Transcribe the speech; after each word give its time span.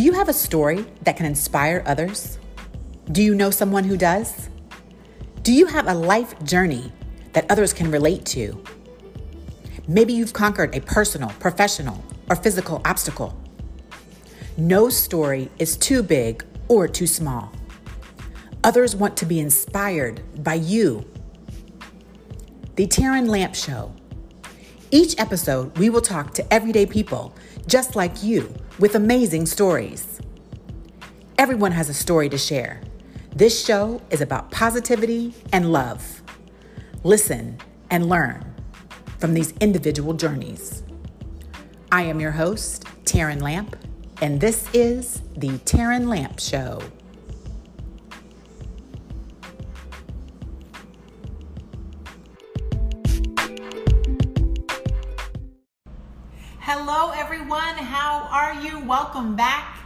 Do 0.00 0.06
you 0.06 0.14
have 0.14 0.30
a 0.30 0.32
story 0.32 0.86
that 1.02 1.18
can 1.18 1.26
inspire 1.26 1.82
others? 1.84 2.38
Do 3.12 3.22
you 3.22 3.34
know 3.34 3.50
someone 3.50 3.84
who 3.84 3.98
does? 3.98 4.48
Do 5.42 5.52
you 5.52 5.66
have 5.66 5.88
a 5.88 5.92
life 5.92 6.42
journey 6.42 6.90
that 7.34 7.44
others 7.50 7.74
can 7.74 7.90
relate 7.90 8.24
to? 8.36 8.64
Maybe 9.86 10.14
you've 10.14 10.32
conquered 10.32 10.74
a 10.74 10.80
personal, 10.80 11.28
professional, 11.38 12.02
or 12.30 12.36
physical 12.36 12.80
obstacle. 12.86 13.38
No 14.56 14.88
story 14.88 15.50
is 15.58 15.76
too 15.76 16.02
big 16.02 16.46
or 16.68 16.88
too 16.88 17.06
small. 17.06 17.52
Others 18.64 18.96
want 18.96 19.18
to 19.18 19.26
be 19.26 19.38
inspired 19.38 20.22
by 20.42 20.54
you. 20.54 21.04
The 22.76 22.86
Terran 22.86 23.26
Lamp 23.26 23.54
Show. 23.54 23.92
Each 24.90 25.14
episode, 25.18 25.76
we 25.76 25.90
will 25.90 26.00
talk 26.00 26.32
to 26.32 26.54
everyday 26.54 26.86
people 26.86 27.36
just 27.66 27.96
like 27.96 28.22
you 28.22 28.50
with 28.80 28.94
amazing 28.94 29.44
stories. 29.44 30.20
Everyone 31.36 31.72
has 31.72 31.90
a 31.90 31.94
story 31.94 32.30
to 32.30 32.38
share. 32.38 32.80
This 33.36 33.62
show 33.62 34.00
is 34.08 34.22
about 34.22 34.50
positivity 34.50 35.34
and 35.52 35.70
love. 35.70 36.22
Listen 37.04 37.58
and 37.90 38.08
learn 38.08 38.42
from 39.18 39.34
these 39.34 39.52
individual 39.60 40.14
journeys. 40.14 40.82
I 41.92 42.02
am 42.04 42.20
your 42.20 42.30
host, 42.30 42.86
Terran 43.04 43.40
Lamp, 43.40 43.76
and 44.22 44.40
this 44.40 44.66
is 44.72 45.20
the 45.36 45.58
Terran 45.58 46.08
Lamp 46.08 46.40
Show. 46.40 46.80
Hello, 56.72 57.10
everyone. 57.10 57.74
How 57.74 58.28
are 58.30 58.54
you? 58.62 58.78
Welcome 58.78 59.34
back. 59.34 59.80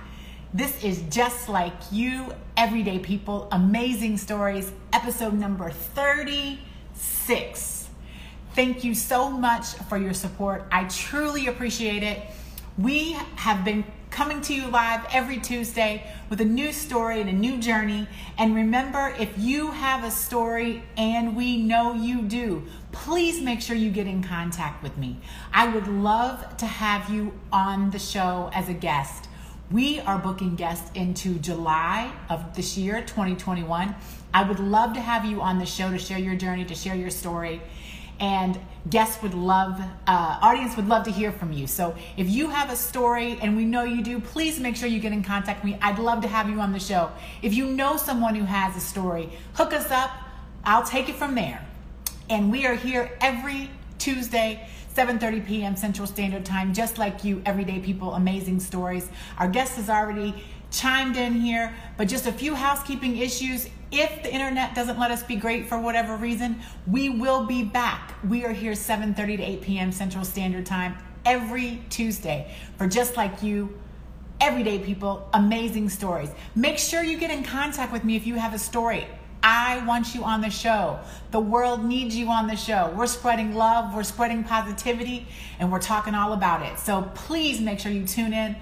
This 0.52 0.84
is 0.84 1.00
Just 1.08 1.48
Like 1.48 1.72
You, 1.90 2.34
Everyday 2.58 2.98
People, 2.98 3.48
Amazing 3.52 4.18
Stories, 4.18 4.70
episode 4.92 5.32
number 5.32 5.70
36. 5.70 7.88
Thank 8.54 8.84
you 8.84 8.94
so 8.94 9.30
much 9.30 9.64
for 9.88 9.96
your 9.96 10.12
support. 10.12 10.66
I 10.70 10.84
truly 10.84 11.46
appreciate 11.46 12.02
it. 12.02 12.20
We 12.76 13.12
have 13.36 13.64
been 13.64 13.84
coming 14.14 14.40
to 14.40 14.54
you 14.54 14.68
live 14.68 15.04
every 15.10 15.38
Tuesday 15.38 16.06
with 16.30 16.40
a 16.40 16.44
new 16.44 16.72
story 16.72 17.20
and 17.20 17.28
a 17.28 17.32
new 17.32 17.58
journey. 17.58 18.06
And 18.38 18.54
remember, 18.54 19.12
if 19.18 19.36
you 19.36 19.72
have 19.72 20.04
a 20.04 20.10
story, 20.10 20.84
and 20.96 21.34
we 21.34 21.56
know 21.56 21.94
you 21.94 22.22
do, 22.22 22.62
please 22.92 23.42
make 23.42 23.60
sure 23.60 23.74
you 23.74 23.90
get 23.90 24.06
in 24.06 24.22
contact 24.22 24.84
with 24.84 24.96
me. 24.96 25.18
I 25.52 25.66
would 25.66 25.88
love 25.88 26.56
to 26.58 26.64
have 26.64 27.10
you 27.10 27.32
on 27.52 27.90
the 27.90 27.98
show 27.98 28.50
as 28.54 28.68
a 28.68 28.72
guest. 28.72 29.28
We 29.72 29.98
are 29.98 30.18
booking 30.18 30.54
guests 30.54 30.92
into 30.94 31.34
July 31.40 32.12
of 32.28 32.54
this 32.54 32.78
year, 32.78 33.00
2021. 33.00 33.96
I 34.32 34.48
would 34.48 34.60
love 34.60 34.92
to 34.92 35.00
have 35.00 35.24
you 35.24 35.42
on 35.42 35.58
the 35.58 35.66
show 35.66 35.90
to 35.90 35.98
share 35.98 36.20
your 36.20 36.36
journey, 36.36 36.64
to 36.66 36.74
share 36.76 36.94
your 36.94 37.10
story 37.10 37.60
and 38.20 38.58
guests 38.90 39.22
would 39.22 39.34
love 39.34 39.80
uh, 40.06 40.38
audience 40.42 40.76
would 40.76 40.88
love 40.88 41.04
to 41.04 41.10
hear 41.10 41.32
from 41.32 41.52
you. 41.52 41.66
So 41.66 41.94
if 42.16 42.28
you 42.28 42.50
have 42.50 42.70
a 42.70 42.76
story 42.76 43.38
and 43.40 43.56
we 43.56 43.64
know 43.64 43.84
you 43.84 44.02
do 44.02 44.20
please 44.20 44.60
make 44.60 44.76
sure 44.76 44.88
you 44.88 45.00
get 45.00 45.12
in 45.12 45.22
contact 45.22 45.64
with 45.64 45.72
me. 45.72 45.78
I'd 45.80 45.98
love 45.98 46.22
to 46.22 46.28
have 46.28 46.48
you 46.48 46.60
on 46.60 46.72
the 46.72 46.80
show. 46.80 47.10
If 47.42 47.54
you 47.54 47.66
know 47.66 47.96
someone 47.96 48.34
who 48.34 48.44
has 48.44 48.76
a 48.76 48.80
story 48.80 49.30
hook 49.54 49.72
us 49.72 49.90
up. 49.90 50.10
I'll 50.66 50.84
take 50.84 51.10
it 51.10 51.14
from 51.16 51.34
there. 51.34 51.66
And 52.30 52.50
we 52.50 52.66
are 52.66 52.74
here 52.74 53.16
every 53.20 53.70
tuesday 53.98 54.66
7:30 54.94 55.46
p.m. 55.46 55.76
Central 55.76 56.06
Standard 56.06 56.44
Time 56.44 56.72
just 56.72 56.98
like 56.98 57.24
you 57.24 57.42
everyday 57.44 57.80
people 57.80 58.14
amazing 58.14 58.60
stories. 58.60 59.08
Our 59.38 59.48
guest 59.48 59.76
has 59.76 59.90
already 59.90 60.34
chimed 60.74 61.16
in 61.16 61.34
here, 61.34 61.74
but 61.96 62.08
just 62.08 62.26
a 62.26 62.32
few 62.32 62.54
housekeeping 62.54 63.18
issues. 63.18 63.68
If 63.90 64.22
the 64.22 64.32
internet 64.32 64.74
doesn't 64.74 64.98
let 64.98 65.10
us 65.10 65.22
be 65.22 65.36
great 65.36 65.68
for 65.68 65.78
whatever 65.78 66.16
reason, 66.16 66.60
we 66.86 67.08
will 67.08 67.46
be 67.46 67.62
back. 67.62 68.14
We 68.28 68.44
are 68.44 68.52
here 68.52 68.72
7:30 68.72 69.36
to 69.36 69.42
8 69.42 69.62
p.m. 69.62 69.92
Central 69.92 70.24
Standard 70.24 70.66
Time 70.66 70.96
every 71.24 71.80
Tuesday 71.90 72.52
for 72.76 72.86
just 72.86 73.16
like 73.16 73.42
you 73.42 73.78
everyday 74.40 74.78
people, 74.78 75.28
amazing 75.32 75.88
stories. 75.88 76.30
Make 76.54 76.78
sure 76.78 77.02
you 77.02 77.18
get 77.18 77.30
in 77.30 77.44
contact 77.44 77.92
with 77.92 78.04
me 78.04 78.16
if 78.16 78.26
you 78.26 78.34
have 78.34 78.52
a 78.52 78.58
story. 78.58 79.06
I 79.46 79.84
want 79.86 80.14
you 80.14 80.24
on 80.24 80.40
the 80.40 80.48
show. 80.48 80.98
The 81.30 81.38
world 81.38 81.84
needs 81.84 82.16
you 82.16 82.30
on 82.30 82.46
the 82.46 82.56
show. 82.56 82.92
We're 82.96 83.06
spreading 83.06 83.54
love, 83.54 83.94
we're 83.94 84.02
spreading 84.02 84.42
positivity, 84.42 85.26
and 85.58 85.70
we're 85.70 85.80
talking 85.80 86.14
all 86.14 86.32
about 86.32 86.62
it. 86.62 86.78
So 86.78 87.10
please 87.14 87.60
make 87.60 87.78
sure 87.78 87.92
you 87.92 88.06
tune 88.06 88.32
in 88.32 88.56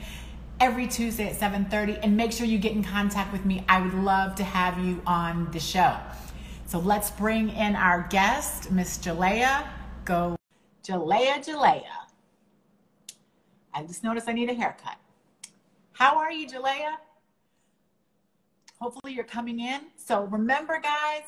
every 0.62 0.86
Tuesday 0.86 1.26
at 1.28 1.34
7:30 1.34 1.98
and 2.04 2.16
make 2.16 2.30
sure 2.30 2.46
you 2.46 2.56
get 2.56 2.70
in 2.70 2.84
contact 2.84 3.32
with 3.32 3.44
me. 3.44 3.64
I 3.68 3.80
would 3.80 3.94
love 3.94 4.36
to 4.36 4.44
have 4.44 4.78
you 4.78 5.02
on 5.04 5.50
the 5.50 5.58
show. 5.58 5.96
So 6.66 6.78
let's 6.78 7.10
bring 7.10 7.50
in 7.50 7.74
our 7.74 8.06
guest, 8.08 8.70
Miss 8.70 8.96
Jilea. 8.98 9.68
Go 10.04 10.36
Jilea 10.84 11.44
Jilea. 11.44 11.82
I 13.74 13.82
just 13.82 14.04
noticed 14.04 14.28
I 14.28 14.34
need 14.34 14.50
a 14.50 14.54
haircut. 14.54 14.98
How 15.94 16.16
are 16.16 16.30
you, 16.30 16.46
Jilea? 16.46 16.94
Hopefully 18.80 19.14
you're 19.14 19.24
coming 19.24 19.58
in. 19.58 19.80
So 19.96 20.26
remember 20.26 20.78
guys, 20.80 21.24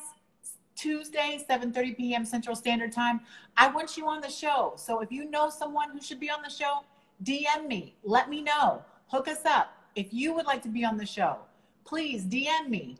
Tuesday, 0.77 1.45
7:30 1.49 1.97
p.m. 1.97 2.23
Central 2.23 2.55
Standard 2.55 2.93
Time. 2.93 3.19
I 3.57 3.67
want 3.67 3.97
you 3.97 4.07
on 4.07 4.21
the 4.21 4.29
show. 4.29 4.75
So 4.77 5.01
if 5.01 5.11
you 5.11 5.29
know 5.29 5.49
someone 5.49 5.89
who 5.89 6.01
should 6.01 6.21
be 6.21 6.29
on 6.29 6.41
the 6.41 6.49
show, 6.49 6.85
DM 7.21 7.67
me. 7.67 7.97
Let 8.01 8.29
me 8.29 8.41
know 8.41 8.85
hook 9.07 9.27
us 9.27 9.45
up. 9.45 9.73
If 9.95 10.13
you 10.13 10.33
would 10.33 10.45
like 10.45 10.61
to 10.63 10.69
be 10.69 10.83
on 10.83 10.97
the 10.97 11.05
show, 11.05 11.37
please 11.85 12.23
DM 12.23 12.69
me. 12.69 12.97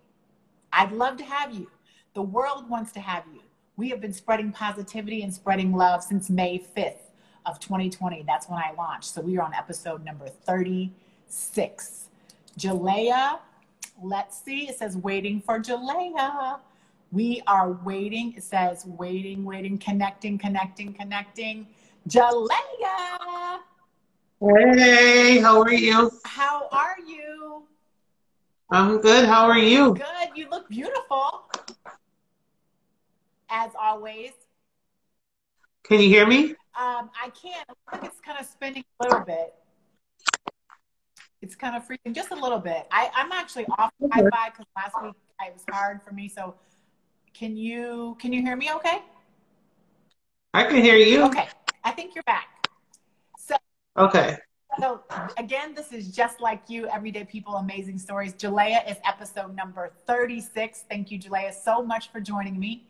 I'd 0.72 0.92
love 0.92 1.18
to 1.18 1.24
have 1.24 1.54
you. 1.54 1.70
The 2.14 2.22
world 2.22 2.70
wants 2.70 2.92
to 2.94 3.00
have 3.00 3.24
you. 3.34 3.42
We 3.78 3.90
have 3.90 4.00
been 4.00 4.14
spreading 4.14 4.52
positivity 4.52 5.22
and 5.24 5.34
spreading 5.34 5.74
love 5.74 6.04
since 6.04 6.30
May 6.30 6.60
5th 6.60 7.12
of 7.46 7.60
2020. 7.60 8.24
That's 8.24 8.48
when 8.48 8.60
I 8.60 8.72
launched. 8.78 9.10
So 9.10 9.22
we 9.22 9.38
are 9.38 9.42
on 9.42 9.54
episode 9.54 10.06
number 10.06 10.30
36. 10.30 12.06
Jilea, 12.58 13.40
let's 14.02 14.42
see. 14.42 14.70
It 14.70 14.78
says 14.78 14.96
waiting 14.98 15.42
for 15.42 15.60
Jilea. 15.60 16.60
We 17.12 17.42
are 17.48 17.72
waiting. 17.72 18.34
It 18.38 18.44
says 18.44 18.86
waiting, 18.86 19.44
waiting, 19.44 19.78
connecting, 19.78 20.38
connecting, 20.38 20.94
connecting. 20.94 21.68
Jilea. 22.08 23.60
Hey, 24.42 25.40
how 25.40 25.62
are 25.62 25.74
you? 25.74 26.12
How 26.26 26.68
are 26.70 26.98
you? 27.08 27.64
I'm 28.70 29.00
good. 29.00 29.26
How 29.26 29.46
are 29.46 29.58
you? 29.58 29.94
Good. 29.94 30.36
You 30.36 30.50
look 30.50 30.68
beautiful. 30.68 31.50
As 33.50 33.72
always. 33.80 34.32
Can 35.84 36.02
you 36.02 36.10
hear 36.10 36.28
me? 36.28 36.50
Um, 36.78 37.10
I 37.24 37.32
can. 37.42 37.64
I 37.88 37.98
think 37.98 38.12
it's 38.12 38.20
kind 38.20 38.38
of 38.38 38.46
spinning 38.46 38.84
a 39.00 39.04
little 39.06 39.26
bit. 39.26 39.54
It's 41.42 41.56
kind 41.56 41.78
of 41.78 41.86
freezing 41.86 42.14
just 42.14 42.32
a 42.32 42.36
little 42.36 42.60
bit. 42.60 42.88
I, 42.92 43.10
I'm 43.16 43.32
actually 43.32 43.68
off 43.78 43.92
Wi-Fi 44.02 44.50
because 44.50 44.66
last 44.76 44.96
week 45.02 45.14
it 45.48 45.54
was 45.54 45.64
hard 45.72 46.02
for 46.06 46.14
me. 46.14 46.28
So, 46.28 46.56
can 47.34 47.56
you 47.56 48.18
can 48.20 48.34
you 48.34 48.42
hear 48.42 48.58
me? 48.58 48.70
Okay. 48.74 49.02
I 50.54 50.66
can 50.66 50.84
hear 50.84 50.98
you. 50.98 51.24
Okay. 51.24 51.48
I 51.86 51.92
think 51.92 52.16
you're 52.16 52.24
back. 52.26 52.55
Okay. 53.98 54.38
So 54.80 55.02
again, 55.38 55.74
this 55.74 55.94
is 55.94 56.10
just 56.12 56.42
like 56.42 56.64
you, 56.68 56.86
everyday 56.88 57.24
people, 57.24 57.56
amazing 57.56 57.98
stories. 57.98 58.34
Jilea 58.34 58.90
is 58.90 58.98
episode 59.06 59.56
number 59.56 59.94
36. 60.06 60.84
Thank 60.90 61.12
you, 61.12 61.20
Jilea, 61.20 61.54
so 61.54 61.82
much 61.82 62.12
for 62.12 62.20
joining 62.20 62.60
me. 62.60 62.90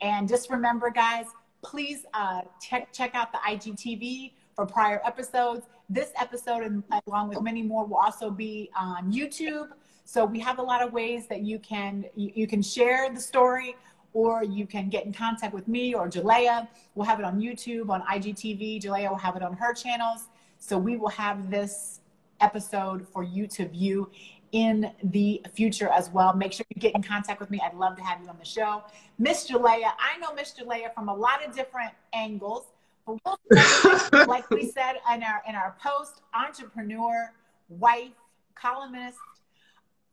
And 0.00 0.28
just 0.28 0.50
remember, 0.50 0.90
guys, 0.90 1.26
please 1.62 2.04
uh, 2.14 2.40
check 2.60 2.92
check 2.92 3.14
out 3.14 3.30
the 3.30 3.38
IGTV 3.38 4.32
for 4.56 4.66
prior 4.66 5.00
episodes. 5.04 5.66
This 5.88 6.10
episode, 6.20 6.62
and 6.62 6.82
along 7.06 7.28
with 7.28 7.42
many 7.42 7.62
more, 7.62 7.86
will 7.86 7.96
also 7.96 8.30
be 8.30 8.70
on 8.76 9.12
YouTube. 9.12 9.68
So 10.04 10.24
we 10.24 10.40
have 10.40 10.58
a 10.58 10.62
lot 10.62 10.82
of 10.82 10.92
ways 10.92 11.28
that 11.28 11.42
you 11.42 11.60
can 11.60 12.06
you, 12.16 12.32
you 12.34 12.46
can 12.48 12.62
share 12.62 13.08
the 13.08 13.20
story, 13.20 13.76
or 14.12 14.42
you 14.42 14.66
can 14.66 14.88
get 14.88 15.04
in 15.04 15.12
contact 15.12 15.54
with 15.54 15.68
me 15.68 15.94
or 15.94 16.08
Jilea. 16.08 16.66
We'll 16.94 17.06
have 17.06 17.20
it 17.20 17.24
on 17.24 17.40
YouTube, 17.40 17.90
on 17.90 18.02
IGTV. 18.02 18.82
Jilea 18.82 19.08
will 19.10 19.16
have 19.16 19.36
it 19.36 19.42
on 19.42 19.52
her 19.54 19.72
channels. 19.72 20.28
So 20.60 20.78
we 20.78 20.96
will 20.96 21.08
have 21.08 21.50
this 21.50 22.00
episode 22.40 23.06
for 23.08 23.22
you 23.22 23.46
to 23.48 23.66
view 23.66 24.10
in 24.52 24.92
the 25.04 25.42
future 25.52 25.88
as 25.88 26.10
well. 26.10 26.34
Make 26.34 26.52
sure 26.52 26.66
you 26.74 26.80
get 26.80 26.94
in 26.94 27.02
contact 27.02 27.40
with 27.40 27.50
me. 27.50 27.60
I'd 27.64 27.74
love 27.74 27.96
to 27.96 28.02
have 28.02 28.20
you 28.20 28.28
on 28.28 28.36
the 28.38 28.44
show. 28.44 28.82
Miss 29.18 29.48
Jilea, 29.48 29.92
I 29.98 30.18
know 30.20 30.34
Miss 30.34 30.52
Jilea 30.52 30.94
from 30.94 31.08
a 31.08 31.14
lot 31.14 31.44
of 31.44 31.54
different 31.54 31.92
angles. 32.12 32.66
But 33.06 33.18
we'll, 33.24 34.26
like 34.26 34.48
we 34.50 34.70
said 34.70 34.96
in 35.12 35.22
our 35.22 35.42
in 35.48 35.54
our 35.54 35.76
post, 35.82 36.20
entrepreneur, 36.34 37.32
wife, 37.68 38.12
columnist, 38.54 39.18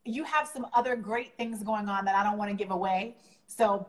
you 0.05 0.23
have 0.23 0.47
some 0.47 0.67
other 0.73 0.95
great 0.95 1.35
things 1.35 1.61
going 1.63 1.89
on 1.89 2.05
that 2.05 2.15
I 2.15 2.23
don't 2.23 2.37
want 2.37 2.49
to 2.51 2.55
give 2.55 2.71
away. 2.71 3.15
So 3.47 3.87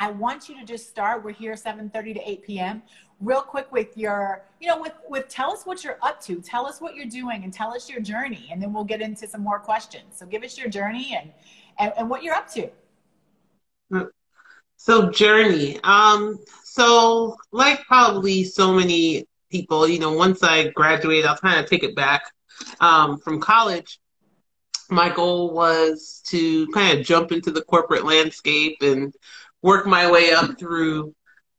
I 0.00 0.10
want 0.10 0.48
you 0.48 0.58
to 0.58 0.64
just 0.64 0.88
start. 0.88 1.22
We're 1.22 1.32
here 1.32 1.54
7:30 1.54 2.14
to 2.14 2.30
8 2.30 2.42
p.m. 2.44 2.82
Real 3.20 3.40
quick 3.40 3.70
with 3.72 3.96
your, 3.96 4.44
you 4.60 4.68
know, 4.68 4.80
with 4.80 4.92
with 5.08 5.28
tell 5.28 5.50
us 5.52 5.64
what 5.64 5.84
you're 5.84 5.98
up 6.02 6.20
to. 6.22 6.40
Tell 6.40 6.66
us 6.66 6.80
what 6.80 6.94
you're 6.94 7.06
doing 7.06 7.44
and 7.44 7.52
tell 7.52 7.72
us 7.72 7.88
your 7.88 8.00
journey, 8.00 8.48
and 8.50 8.60
then 8.60 8.72
we'll 8.72 8.84
get 8.84 9.00
into 9.00 9.26
some 9.26 9.40
more 9.42 9.58
questions. 9.58 10.16
So 10.16 10.26
give 10.26 10.42
us 10.42 10.58
your 10.58 10.68
journey 10.68 11.16
and 11.18 11.32
and, 11.78 11.92
and 11.96 12.10
what 12.10 12.22
you're 12.22 12.34
up 12.34 12.50
to. 12.52 12.70
So 14.76 15.10
journey. 15.10 15.80
Um, 15.82 16.38
so 16.64 17.36
like 17.52 17.84
probably 17.86 18.44
so 18.44 18.72
many 18.72 19.26
people, 19.50 19.88
you 19.88 19.98
know, 19.98 20.12
once 20.12 20.42
I 20.42 20.68
graduated, 20.68 21.24
I'll 21.24 21.36
kind 21.36 21.60
of 21.60 21.66
take 21.66 21.84
it 21.84 21.94
back. 21.94 22.22
Um, 22.80 23.18
from 23.18 23.40
college, 23.40 23.98
my 24.90 25.08
goal 25.08 25.52
was 25.52 26.22
to 26.26 26.66
kind 26.68 26.98
of 26.98 27.06
jump 27.06 27.32
into 27.32 27.50
the 27.50 27.62
corporate 27.62 28.04
landscape 28.04 28.76
and 28.82 29.14
work 29.62 29.86
my 29.86 30.10
way 30.10 30.32
up 30.32 30.58
through 30.58 31.14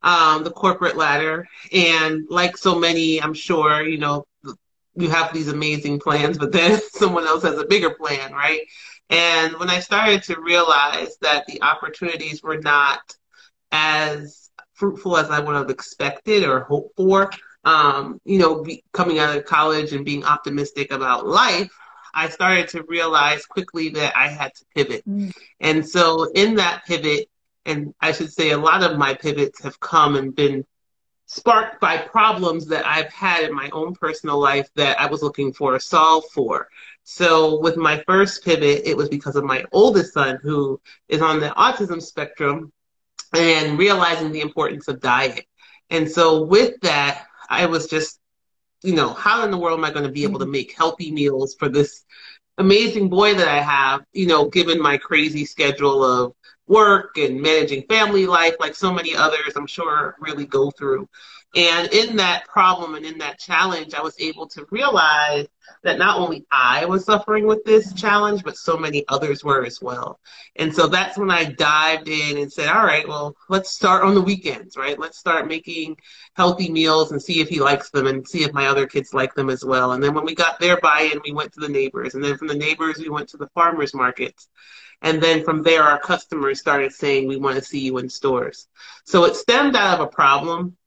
um, 0.06 0.44
the 0.44 0.52
corporate 0.52 0.96
ladder. 0.96 1.48
And 1.74 2.28
like 2.30 2.56
so 2.56 2.76
many, 2.80 3.22
I'm 3.22 3.34
sure, 3.34 3.82
you 3.82 3.98
know, 3.98 4.26
you 4.96 5.10
have 5.10 5.34
these 5.34 5.50
amazing 5.50 6.00
plans, 6.00 6.38
but 6.38 6.54
then 6.54 6.80
someone 6.94 7.26
else 7.28 7.44
has 7.44 7.58
a 7.58 7.66
bigger 7.66 7.96
plan, 7.96 8.32
right? 8.32 8.62
And 9.10 9.58
when 9.60 9.70
I 9.70 9.82
started 9.82 10.24
to 10.24 10.40
realize 10.40 11.18
that 11.22 11.46
the 11.48 11.62
opportunities 11.62 12.42
were 12.42 12.60
not 12.60 13.02
as 13.72 14.50
fruitful 14.74 15.18
as 15.18 15.30
I 15.30 15.40
would 15.40 15.56
have 15.56 15.70
expected 15.70 16.44
or 16.44 16.62
hoped 16.62 16.96
for, 16.96 17.30
um, 17.66 18.22
you 18.26 18.40
know, 18.40 18.64
be, 18.64 18.84
coming 18.94 19.20
out 19.20 19.36
of 19.36 19.46
college 19.46 19.92
and 19.92 20.06
being 20.06 20.24
optimistic 20.24 20.92
about 20.92 21.28
life, 21.28 21.72
I 22.14 22.30
started 22.30 22.70
to 22.70 22.84
realize 22.84 23.46
quickly 23.46 23.90
that 23.90 24.16
I 24.16 24.30
had 24.30 24.54
to 24.56 24.66
pivot. 24.74 25.08
Mm. 25.08 25.34
And 25.60 25.88
so 25.88 26.32
in 26.32 26.56
that 26.56 26.86
pivot, 26.86 27.28
and 27.66 27.94
I 28.00 28.12
should 28.12 28.32
say 28.32 28.52
a 28.52 28.58
lot 28.58 28.84
of 28.84 28.98
my 28.98 29.14
pivots 29.14 29.64
have 29.64 29.80
come 29.80 30.16
and 30.16 30.36
been 30.36 30.66
sparked 31.28 31.82
by 31.82 31.98
problems 31.98 32.68
that 32.68 32.86
I've 32.86 33.12
had 33.12 33.44
in 33.44 33.54
my 33.54 33.70
own 33.72 33.96
personal 33.96 34.40
life 34.40 34.70
that 34.76 35.00
I 35.00 35.08
was 35.08 35.24
looking 35.24 35.54
for 35.54 35.76
a 35.76 35.80
solve 35.80 36.24
for. 36.34 36.70
So 37.04 37.60
with 37.60 37.78
my 37.78 38.04
first 38.06 38.44
pivot, 38.44 38.84
it 38.86 38.96
was 38.96 39.10
because 39.10 39.36
of 39.36 39.44
my 39.44 39.66
oldest 39.72 40.14
son 40.14 40.40
who 40.42 40.80
is 41.10 41.22
on 41.22 41.40
the 41.40 41.50
autism 41.50 42.02
spectrum 42.02 42.72
and 43.34 43.80
realizing 43.80 44.32
the 44.32 44.42
importance 44.42 44.88
of 44.88 45.02
diet. 45.02 45.46
And 45.90 46.10
so 46.10 46.44
with 46.44 46.80
that, 46.82 47.26
I 47.50 47.66
was 47.66 47.88
just, 47.88 48.20
you 48.84 48.94
know, 48.94 49.14
how 49.14 49.44
in 49.44 49.52
the 49.52 49.58
world 49.58 49.80
am 49.80 49.86
I 49.86 49.92
going 49.92 50.06
to 50.06 50.12
be 50.12 50.24
able 50.24 50.40
to 50.40 50.46
make 50.46 50.76
healthy 50.76 51.12
meals 51.12 51.56
for 51.56 51.70
this 51.70 52.06
amazing 52.58 53.10
boy 53.10 53.34
that 53.34 53.48
I 53.48 53.62
have, 53.62 54.06
you 54.14 54.28
know, 54.28 54.50
given 54.50 54.82
my 54.82 54.98
crazy 54.98 55.46
schedule 55.46 56.04
of 56.04 56.34
work 56.68 57.18
and 57.18 57.42
managing 57.42 57.84
family 57.84 58.26
life, 58.26 58.56
like 58.60 58.76
so 58.76 58.92
many 58.92 59.16
others, 59.16 59.54
I'm 59.56 59.68
sure 59.68 60.16
really 60.20 60.46
go 60.46 60.72
through. 60.72 61.08
And 61.56 61.92
in 61.94 62.18
that 62.18 62.48
problem 62.48 62.96
and 62.96 63.06
in 63.06 63.18
that 63.20 63.40
challenge, 63.40 63.94
I 63.94 64.02
was 64.02 64.20
able 64.20 64.48
to 64.48 64.66
realize 64.72 65.48
that 65.84 66.00
not 66.00 66.20
only 66.20 66.46
I 66.52 66.86
was 66.86 67.06
suffering 67.06 67.46
with 67.46 67.64
this 67.64 67.94
challenge, 67.94 68.44
but 68.44 68.58
so 68.58 68.76
many 68.76 69.06
others 69.08 69.44
were 69.44 69.66
as 69.66 69.82
well. 69.82 70.20
And 70.56 70.74
so 70.74 70.88
that's 70.88 71.18
when 71.18 71.30
I 71.30 71.46
dived 71.46 72.10
in 72.10 72.38
and 72.38 72.52
said, 72.52 72.70
all 72.70 72.86
right, 72.86 73.08
well, 73.08 73.36
let's 73.50 73.72
start 73.72 74.04
on 74.04 74.16
the 74.16 74.22
weekends, 74.22 74.78
right? 74.78 74.98
Let's 74.98 75.20
start 75.20 75.48
making 75.48 75.98
healthy 76.36 76.72
meals 76.72 77.12
and 77.12 77.22
see 77.22 77.40
if 77.40 77.50
he 77.50 77.60
likes 77.60 77.92
them 77.92 78.08
and 78.08 78.28
see 78.28 78.44
if 78.44 78.54
my 78.54 78.68
other 78.68 78.88
kids 78.88 79.14
like 79.14 79.36
them 79.36 79.50
as 79.50 79.64
well. 79.64 79.92
And 79.92 80.04
then 80.04 80.14
when 80.14 80.26
we 80.26 80.34
got 80.34 80.60
their 80.60 80.78
buy 80.78 81.10
in, 81.14 81.22
we 81.24 81.34
went 81.34 81.54
to 81.54 81.60
the 81.60 81.70
neighbors. 81.70 82.16
And 82.16 82.24
then 82.24 82.38
from 82.38 82.48
the 82.48 82.56
neighbors, 82.56 82.98
we 82.98 83.10
went 83.10 83.30
to 83.30 83.38
the 83.38 83.50
farmers 83.50 83.94
markets. 83.94 84.48
And 85.02 85.22
then 85.22 85.44
from 85.44 85.62
there, 85.62 85.84
our 85.84 86.00
customers 86.00 86.60
started 86.60 86.94
saying, 86.94 87.28
we 87.28 87.38
want 87.38 87.58
to 87.58 87.64
see 87.64 87.80
you 87.80 87.98
in 88.00 88.10
stores. 88.10 88.68
So 89.04 89.26
it 89.26 89.36
stemmed 89.36 89.76
out 89.76 90.00
of 90.00 90.08
a 90.08 90.10
problem 90.10 90.78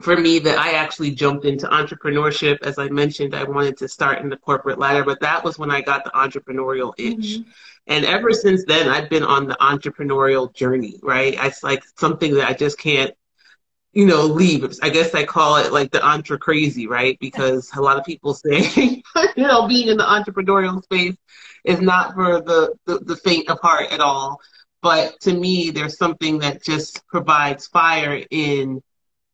for 0.00 0.16
me 0.16 0.38
that 0.38 0.58
I 0.58 0.72
actually 0.72 1.10
jumped 1.10 1.44
into 1.44 1.66
entrepreneurship. 1.66 2.62
As 2.62 2.78
I 2.78 2.88
mentioned, 2.88 3.34
I 3.34 3.44
wanted 3.44 3.76
to 3.78 3.88
start 3.88 4.20
in 4.20 4.30
the 4.30 4.36
corporate 4.36 4.78
ladder, 4.78 5.04
but 5.04 5.20
that 5.20 5.44
was 5.44 5.58
when 5.58 5.70
I 5.70 5.82
got 5.82 6.04
the 6.04 6.10
entrepreneurial 6.10 6.94
itch. 6.96 7.38
Mm-hmm. 7.38 7.50
And 7.86 8.04
ever 8.04 8.32
since 8.32 8.64
then, 8.64 8.88
I've 8.88 9.10
been 9.10 9.22
on 9.22 9.46
the 9.46 9.56
entrepreneurial 9.60 10.52
journey, 10.54 10.98
right? 11.02 11.34
It's 11.38 11.62
like 11.62 11.82
something 11.98 12.34
that 12.34 12.48
I 12.48 12.54
just 12.54 12.78
can't, 12.78 13.12
you 13.92 14.06
know, 14.06 14.24
leave. 14.24 14.72
I 14.82 14.88
guess 14.88 15.14
I 15.14 15.24
call 15.24 15.56
it 15.56 15.72
like 15.72 15.90
the 15.90 16.02
entre 16.02 16.38
crazy, 16.38 16.86
right? 16.86 17.18
Because 17.20 17.70
a 17.74 17.80
lot 17.80 17.98
of 17.98 18.04
people 18.04 18.32
say, 18.32 18.60
you 19.36 19.42
know, 19.42 19.66
being 19.66 19.88
in 19.88 19.98
the 19.98 20.04
entrepreneurial 20.04 20.82
space 20.82 21.16
is 21.64 21.80
not 21.80 22.14
for 22.14 22.40
the, 22.40 22.74
the, 22.86 23.00
the 23.00 23.16
faint 23.16 23.50
of 23.50 23.58
heart 23.60 23.90
at 23.90 24.00
all. 24.00 24.40
But 24.82 25.20
to 25.20 25.34
me, 25.34 25.70
there's 25.70 25.98
something 25.98 26.38
that 26.38 26.62
just 26.62 27.06
provides 27.08 27.66
fire 27.66 28.24
in 28.30 28.82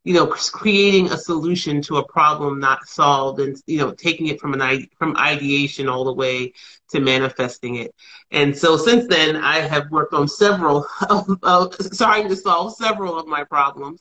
you 0.06 0.14
know, 0.14 0.28
creating 0.28 1.10
a 1.10 1.18
solution 1.18 1.82
to 1.82 1.96
a 1.96 2.06
problem 2.06 2.60
not 2.60 2.86
solved 2.86 3.40
and, 3.40 3.60
you 3.66 3.78
know, 3.78 3.90
taking 3.90 4.28
it 4.28 4.40
from 4.40 4.54
an, 4.54 4.86
from 4.96 5.16
ideation 5.16 5.88
all 5.88 6.04
the 6.04 6.12
way 6.12 6.52
to 6.90 7.00
manifesting 7.00 7.74
it. 7.74 7.92
And 8.30 8.56
so 8.56 8.76
since 8.76 9.08
then, 9.08 9.34
I 9.34 9.58
have 9.58 9.90
worked 9.90 10.14
on 10.14 10.28
several, 10.28 10.86
of, 11.10 11.36
uh, 11.42 11.66
trying 11.96 12.28
to 12.28 12.36
solve 12.36 12.76
several 12.76 13.18
of 13.18 13.26
my 13.26 13.42
problems. 13.42 14.00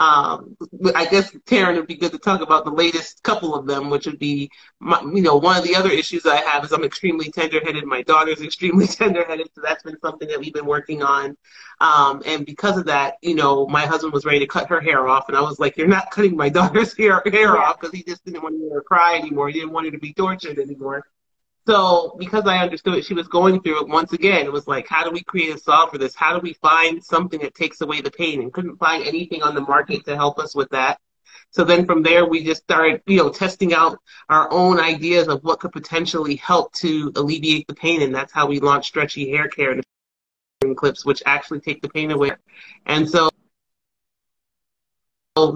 Um, 0.00 0.56
I 0.94 1.04
guess 1.04 1.36
Terran 1.44 1.76
would 1.76 1.86
be 1.86 1.94
good 1.94 2.12
to 2.12 2.18
talk 2.18 2.40
about 2.40 2.64
the 2.64 2.70
latest 2.70 3.22
couple 3.22 3.54
of 3.54 3.66
them, 3.66 3.90
which 3.90 4.06
would 4.06 4.18
be, 4.18 4.50
my, 4.80 4.98
you 5.02 5.20
know, 5.20 5.36
one 5.36 5.58
of 5.58 5.62
the 5.62 5.76
other 5.76 5.90
issues 5.90 6.24
I 6.24 6.36
have 6.36 6.64
is 6.64 6.72
I'm 6.72 6.84
extremely 6.84 7.30
tender-headed. 7.30 7.84
My 7.84 8.00
daughter's 8.00 8.40
extremely 8.50 8.86
tender-headed, 8.86 9.50
so 9.54 9.60
that's 9.62 9.82
been 9.82 10.00
something 10.00 10.26
that 10.28 10.40
we've 10.40 10.54
been 10.54 10.64
working 10.64 11.02
on. 11.02 11.36
Um, 11.82 12.22
and 12.24 12.46
because 12.46 12.78
of 12.78 12.86
that, 12.86 13.16
you 13.20 13.34
know, 13.34 13.66
my 13.66 13.84
husband 13.84 14.14
was 14.14 14.24
ready 14.24 14.38
to 14.38 14.46
cut 14.46 14.70
her 14.70 14.80
hair 14.80 15.06
off, 15.06 15.28
and 15.28 15.36
I 15.36 15.42
was 15.42 15.58
like, 15.58 15.76
"You're 15.76 15.86
not 15.86 16.10
cutting 16.10 16.34
my 16.34 16.48
daughter's 16.58 16.96
hair 16.96 17.22
hair 17.26 17.54
yeah. 17.54 17.62
off," 17.62 17.78
because 17.78 17.94
he 17.94 18.02
just 18.02 18.24
didn't 18.24 18.42
want 18.42 18.58
her 18.72 18.80
to 18.80 18.84
cry 18.84 19.18
anymore. 19.18 19.48
He 19.48 19.60
didn't 19.60 19.72
want 19.72 19.84
her 19.84 19.92
to 19.92 19.98
be 19.98 20.14
tortured 20.14 20.58
anymore. 20.58 21.04
So 21.66 22.16
because 22.18 22.46
I 22.46 22.58
understood 22.58 22.94
what 22.94 23.04
she 23.04 23.14
was 23.14 23.28
going 23.28 23.60
through, 23.62 23.82
it 23.82 23.88
once 23.88 24.12
again, 24.12 24.46
it 24.46 24.52
was 24.52 24.66
like, 24.66 24.88
how 24.88 25.04
do 25.04 25.10
we 25.10 25.22
create 25.22 25.54
a 25.54 25.58
solve 25.58 25.90
for 25.90 25.98
this? 25.98 26.14
How 26.14 26.32
do 26.34 26.40
we 26.40 26.54
find 26.54 27.04
something 27.04 27.40
that 27.40 27.54
takes 27.54 27.80
away 27.80 28.00
the 28.00 28.10
pain? 28.10 28.40
And 28.40 28.52
couldn't 28.52 28.78
find 28.78 29.04
anything 29.06 29.42
on 29.42 29.54
the 29.54 29.60
market 29.60 30.04
to 30.06 30.16
help 30.16 30.38
us 30.38 30.54
with 30.54 30.70
that. 30.70 30.98
So 31.52 31.64
then 31.64 31.84
from 31.84 32.02
there, 32.02 32.24
we 32.26 32.44
just 32.44 32.62
started, 32.62 33.02
you 33.06 33.18
know, 33.18 33.28
testing 33.28 33.74
out 33.74 33.98
our 34.28 34.50
own 34.52 34.78
ideas 34.80 35.28
of 35.28 35.42
what 35.42 35.60
could 35.60 35.72
potentially 35.72 36.36
help 36.36 36.72
to 36.74 37.12
alleviate 37.16 37.66
the 37.66 37.74
pain. 37.74 38.02
And 38.02 38.14
that's 38.14 38.32
how 38.32 38.46
we 38.46 38.60
launched 38.60 38.88
Stretchy 38.88 39.30
Hair 39.30 39.48
Care 39.48 39.72
and 40.62 40.76
clips, 40.76 41.04
which 41.04 41.22
actually 41.26 41.60
take 41.60 41.82
the 41.82 41.88
pain 41.88 42.10
away. 42.10 42.30
And 42.86 43.08
so 43.08 43.28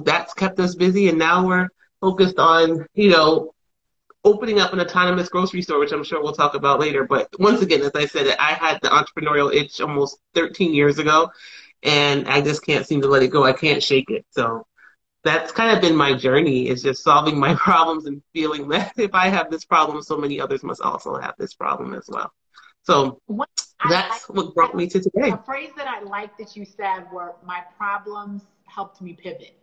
that's 0.04 0.34
kept 0.34 0.58
us 0.58 0.74
busy. 0.74 1.08
And 1.08 1.18
now 1.18 1.46
we're 1.46 1.68
focused 2.00 2.38
on, 2.38 2.86
you 2.94 3.10
know, 3.10 3.53
opening 4.24 4.58
up 4.58 4.72
an 4.72 4.80
autonomous 4.80 5.28
grocery 5.28 5.62
store, 5.62 5.78
which 5.78 5.92
I'm 5.92 6.02
sure 6.02 6.22
we'll 6.22 6.32
talk 6.32 6.54
about 6.54 6.80
later. 6.80 7.04
But 7.04 7.28
once 7.38 7.60
again, 7.60 7.82
as 7.82 7.92
I 7.94 8.06
said, 8.06 8.34
I 8.38 8.52
had 8.52 8.80
the 8.82 8.88
entrepreneurial 8.88 9.54
itch 9.54 9.80
almost 9.80 10.18
13 10.34 10.74
years 10.74 10.98
ago, 10.98 11.30
and 11.82 12.26
I 12.28 12.40
just 12.40 12.64
can't 12.64 12.86
seem 12.86 13.02
to 13.02 13.08
let 13.08 13.22
it 13.22 13.28
go. 13.28 13.44
I 13.44 13.52
can't 13.52 13.82
shake 13.82 14.10
it. 14.10 14.24
So 14.30 14.66
that's 15.24 15.52
kind 15.52 15.74
of 15.74 15.82
been 15.82 15.94
my 15.94 16.14
journey 16.14 16.68
is 16.68 16.82
just 16.82 17.02
solving 17.02 17.38
my 17.38 17.54
problems 17.58 18.06
and 18.06 18.22
feeling 18.32 18.68
that 18.68 18.92
if 18.96 19.14
I 19.14 19.28
have 19.28 19.50
this 19.50 19.64
problem, 19.64 20.02
so 20.02 20.16
many 20.16 20.40
others 20.40 20.62
must 20.62 20.80
also 20.80 21.16
have 21.16 21.34
this 21.38 21.54
problem 21.54 21.94
as 21.94 22.06
well. 22.08 22.32
So 22.82 23.20
that's 23.88 24.30
I, 24.30 24.32
what 24.32 24.54
brought 24.54 24.74
me 24.74 24.86
to 24.88 25.00
today. 25.00 25.30
A 25.30 25.38
phrase 25.38 25.70
that 25.76 25.88
I 25.88 26.00
like 26.00 26.36
that 26.38 26.56
you 26.56 26.64
said 26.64 27.06
were 27.12 27.34
my 27.44 27.62
problems 27.76 28.42
helped 28.66 29.00
me 29.00 29.14
pivot. 29.14 29.56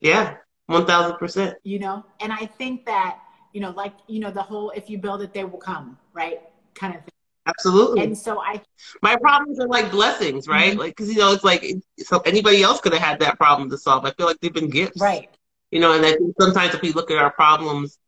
Yeah, 0.00 0.36
one 0.66 0.86
thousand 0.86 1.16
percent. 1.18 1.56
You 1.64 1.78
know, 1.78 2.04
and 2.20 2.32
I 2.32 2.46
think 2.46 2.86
that 2.86 3.18
you 3.52 3.60
know, 3.60 3.70
like 3.70 3.94
you 4.06 4.20
know, 4.20 4.30
the 4.30 4.42
whole 4.42 4.70
"if 4.70 4.88
you 4.88 4.98
build 4.98 5.22
it, 5.22 5.32
they 5.34 5.44
will 5.44 5.58
come," 5.58 5.98
right? 6.12 6.40
Kind 6.74 6.94
of 6.94 7.00
thing. 7.02 7.12
Absolutely. 7.46 8.04
And 8.04 8.16
so 8.16 8.40
I, 8.40 8.60
my 9.02 9.16
problems 9.16 9.58
are 9.58 9.66
like 9.66 9.90
blessings, 9.90 10.46
right? 10.46 10.70
Mm-hmm. 10.70 10.78
Like, 10.78 10.96
cause 10.96 11.08
you 11.08 11.16
know, 11.16 11.32
it's 11.32 11.42
like, 11.42 11.64
so 11.98 12.20
anybody 12.20 12.62
else 12.62 12.80
could 12.80 12.92
have 12.92 13.02
had 13.02 13.18
that 13.20 13.36
problem 13.36 13.68
to 13.70 13.78
solve. 13.78 14.04
I 14.04 14.12
feel 14.12 14.26
like 14.26 14.38
they've 14.40 14.52
been 14.52 14.70
gifts. 14.70 15.00
Right. 15.00 15.28
You 15.72 15.80
know, 15.80 15.92
and 15.92 16.06
I 16.06 16.12
think 16.12 16.34
sometimes 16.40 16.74
if 16.74 16.82
we 16.82 16.92
look 16.92 17.10
at 17.10 17.18
our 17.18 17.32
problems 17.32 17.98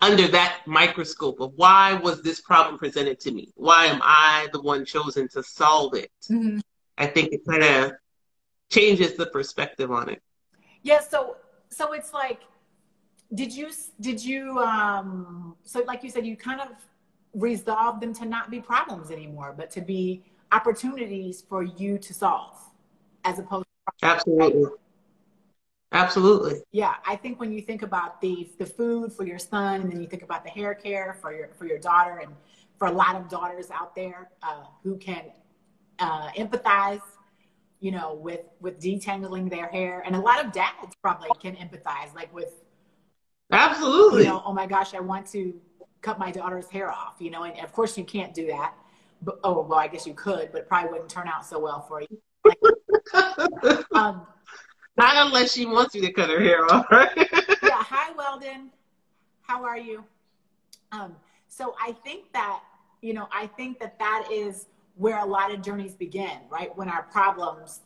under 0.00 0.28
that 0.28 0.60
microscope 0.66 1.40
of 1.40 1.52
why 1.56 1.94
was 1.94 2.22
this 2.22 2.40
problem 2.40 2.78
presented 2.78 3.20
to 3.20 3.32
me? 3.32 3.52
Why 3.54 3.86
am 3.86 4.00
I 4.02 4.48
the 4.52 4.62
one 4.62 4.84
chosen 4.84 5.28
to 5.30 5.42
solve 5.42 5.94
it? 5.94 6.10
Mm-hmm. 6.30 6.60
I 6.96 7.06
think 7.06 7.32
it 7.32 7.42
kind 7.46 7.62
of 7.62 7.92
changes 8.70 9.16
the 9.16 9.26
perspective 9.26 9.90
on 9.90 10.08
it. 10.08 10.22
Yeah. 10.82 11.00
So 11.00 11.36
so 11.70 11.92
it's 11.92 12.12
like 12.12 12.40
did 13.34 13.52
you 13.52 13.70
did 14.00 14.24
you 14.24 14.58
um 14.58 15.56
so 15.62 15.82
like 15.86 16.02
you 16.02 16.10
said 16.10 16.26
you 16.26 16.36
kind 16.36 16.60
of 16.60 16.68
resolved 17.34 18.00
them 18.00 18.14
to 18.14 18.24
not 18.24 18.50
be 18.50 18.60
problems 18.60 19.10
anymore 19.10 19.54
but 19.56 19.70
to 19.70 19.80
be 19.80 20.22
opportunities 20.52 21.44
for 21.48 21.62
you 21.62 21.98
to 21.98 22.14
solve 22.14 22.56
as 23.24 23.38
opposed 23.38 23.66
to 23.98 24.06
absolutely. 24.06 24.70
Absolutely. 25.92 26.62
Yeah 26.72 26.94
i 27.06 27.16
think 27.16 27.40
when 27.40 27.52
you 27.52 27.60
think 27.62 27.82
about 27.82 28.20
the 28.20 28.48
the 28.58 28.66
food 28.66 29.12
for 29.12 29.26
your 29.26 29.38
son 29.38 29.82
and 29.82 29.92
then 29.92 30.00
you 30.00 30.06
think 30.06 30.22
about 30.22 30.44
the 30.44 30.50
hair 30.50 30.74
care 30.74 31.16
for 31.20 31.34
your 31.34 31.48
for 31.58 31.66
your 31.66 31.78
daughter 31.78 32.20
and 32.22 32.32
for 32.78 32.88
a 32.88 32.92
lot 32.92 33.16
of 33.16 33.28
daughters 33.28 33.70
out 33.70 33.94
there 33.94 34.30
uh, 34.42 34.64
who 34.82 34.96
can 34.96 35.24
uh, 35.98 36.28
empathize, 36.36 37.02
you 37.80 37.90
know, 37.90 38.14
with 38.14 38.40
with 38.60 38.80
detangling 38.80 39.50
their 39.50 39.68
hair, 39.68 40.02
and 40.04 40.16
a 40.16 40.20
lot 40.20 40.44
of 40.44 40.52
dads 40.52 40.94
probably 41.02 41.30
can 41.40 41.54
empathize, 41.56 42.14
like 42.14 42.32
with 42.34 42.52
absolutely, 43.52 44.24
you 44.24 44.28
know, 44.28 44.42
oh 44.44 44.52
my 44.52 44.66
gosh, 44.66 44.94
I 44.94 45.00
want 45.00 45.26
to 45.28 45.54
cut 46.02 46.18
my 46.18 46.30
daughter's 46.30 46.68
hair 46.68 46.90
off, 46.90 47.16
you 47.18 47.30
know, 47.30 47.44
and 47.44 47.58
of 47.64 47.72
course 47.72 47.96
you 47.96 48.04
can't 48.04 48.34
do 48.34 48.46
that. 48.48 48.74
But, 49.22 49.40
oh 49.42 49.62
well, 49.62 49.78
I 49.78 49.88
guess 49.88 50.06
you 50.06 50.14
could, 50.14 50.52
but 50.52 50.62
it 50.62 50.68
probably 50.68 50.90
wouldn't 50.90 51.10
turn 51.10 51.28
out 51.28 51.44
so 51.44 51.58
well 51.58 51.82
for 51.82 52.02
you. 52.02 52.20
Like, 52.44 52.58
um, 53.94 54.26
Not 54.96 55.26
unless 55.26 55.52
she 55.52 55.66
wants 55.66 55.94
you 55.94 56.02
to 56.02 56.12
cut 56.12 56.30
her 56.30 56.40
hair 56.40 56.64
off, 56.72 56.86
right? 56.90 57.10
yeah. 57.16 57.82
Hi, 57.82 58.12
Weldon. 58.16 58.70
How 59.42 59.64
are 59.64 59.78
you? 59.78 60.04
Um, 60.92 61.16
so 61.48 61.74
I 61.80 61.92
think 61.92 62.32
that 62.32 62.60
you 63.00 63.14
know, 63.14 63.28
I 63.32 63.46
think 63.46 63.78
that 63.80 63.98
that 63.98 64.28
is 64.30 64.66
where 64.98 65.18
a 65.20 65.24
lot 65.24 65.52
of 65.52 65.62
journeys 65.62 65.94
begin, 65.94 66.38
right? 66.50 66.76
When 66.76 66.88
our 66.88 67.04
problems 67.04 67.80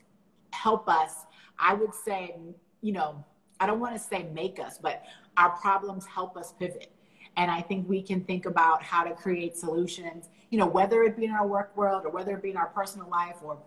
help 0.53 0.89
us, 0.89 1.27
I 1.59 1.75
would 1.75 1.95
say, 1.95 2.35
you 2.81 2.93
know, 2.93 3.25
I 3.61 3.67
don't 3.67 3.81
want 3.81 3.95
to 3.95 3.99
say 3.99 4.29
make 4.33 4.59
us, 4.59 4.79
but 4.79 5.05
our 5.37 5.51
problems 5.51 6.07
help 6.07 6.37
us 6.37 6.55
pivot. 6.59 6.91
And 7.37 7.51
I 7.51 7.61
think 7.61 7.89
we 7.89 8.03
can 8.03 8.25
think 8.25 8.47
about 8.47 8.83
how 8.83 9.05
to 9.05 9.15
create 9.15 9.57
solutions, 9.57 10.31
you 10.51 10.59
know, 10.59 10.67
whether 10.67 11.03
it 11.03 11.17
be 11.17 11.27
in 11.27 11.31
our 11.31 11.47
work 11.47 11.77
world 11.77 12.05
or 12.07 12.11
whether 12.11 12.35
it 12.35 12.43
be 12.43 12.51
in 12.51 12.57
our 12.57 12.67
personal 12.67 13.09
life 13.09 13.37
or 13.43 13.59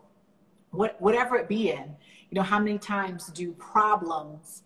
what, 0.72 1.00
whatever 1.00 1.36
it 1.38 1.48
be 1.48 1.72
in, 1.72 1.96
you 2.30 2.36
know, 2.36 2.44
how 2.44 2.60
many 2.60 2.78
times 2.78 3.28
do 3.28 3.54
problems 3.54 4.64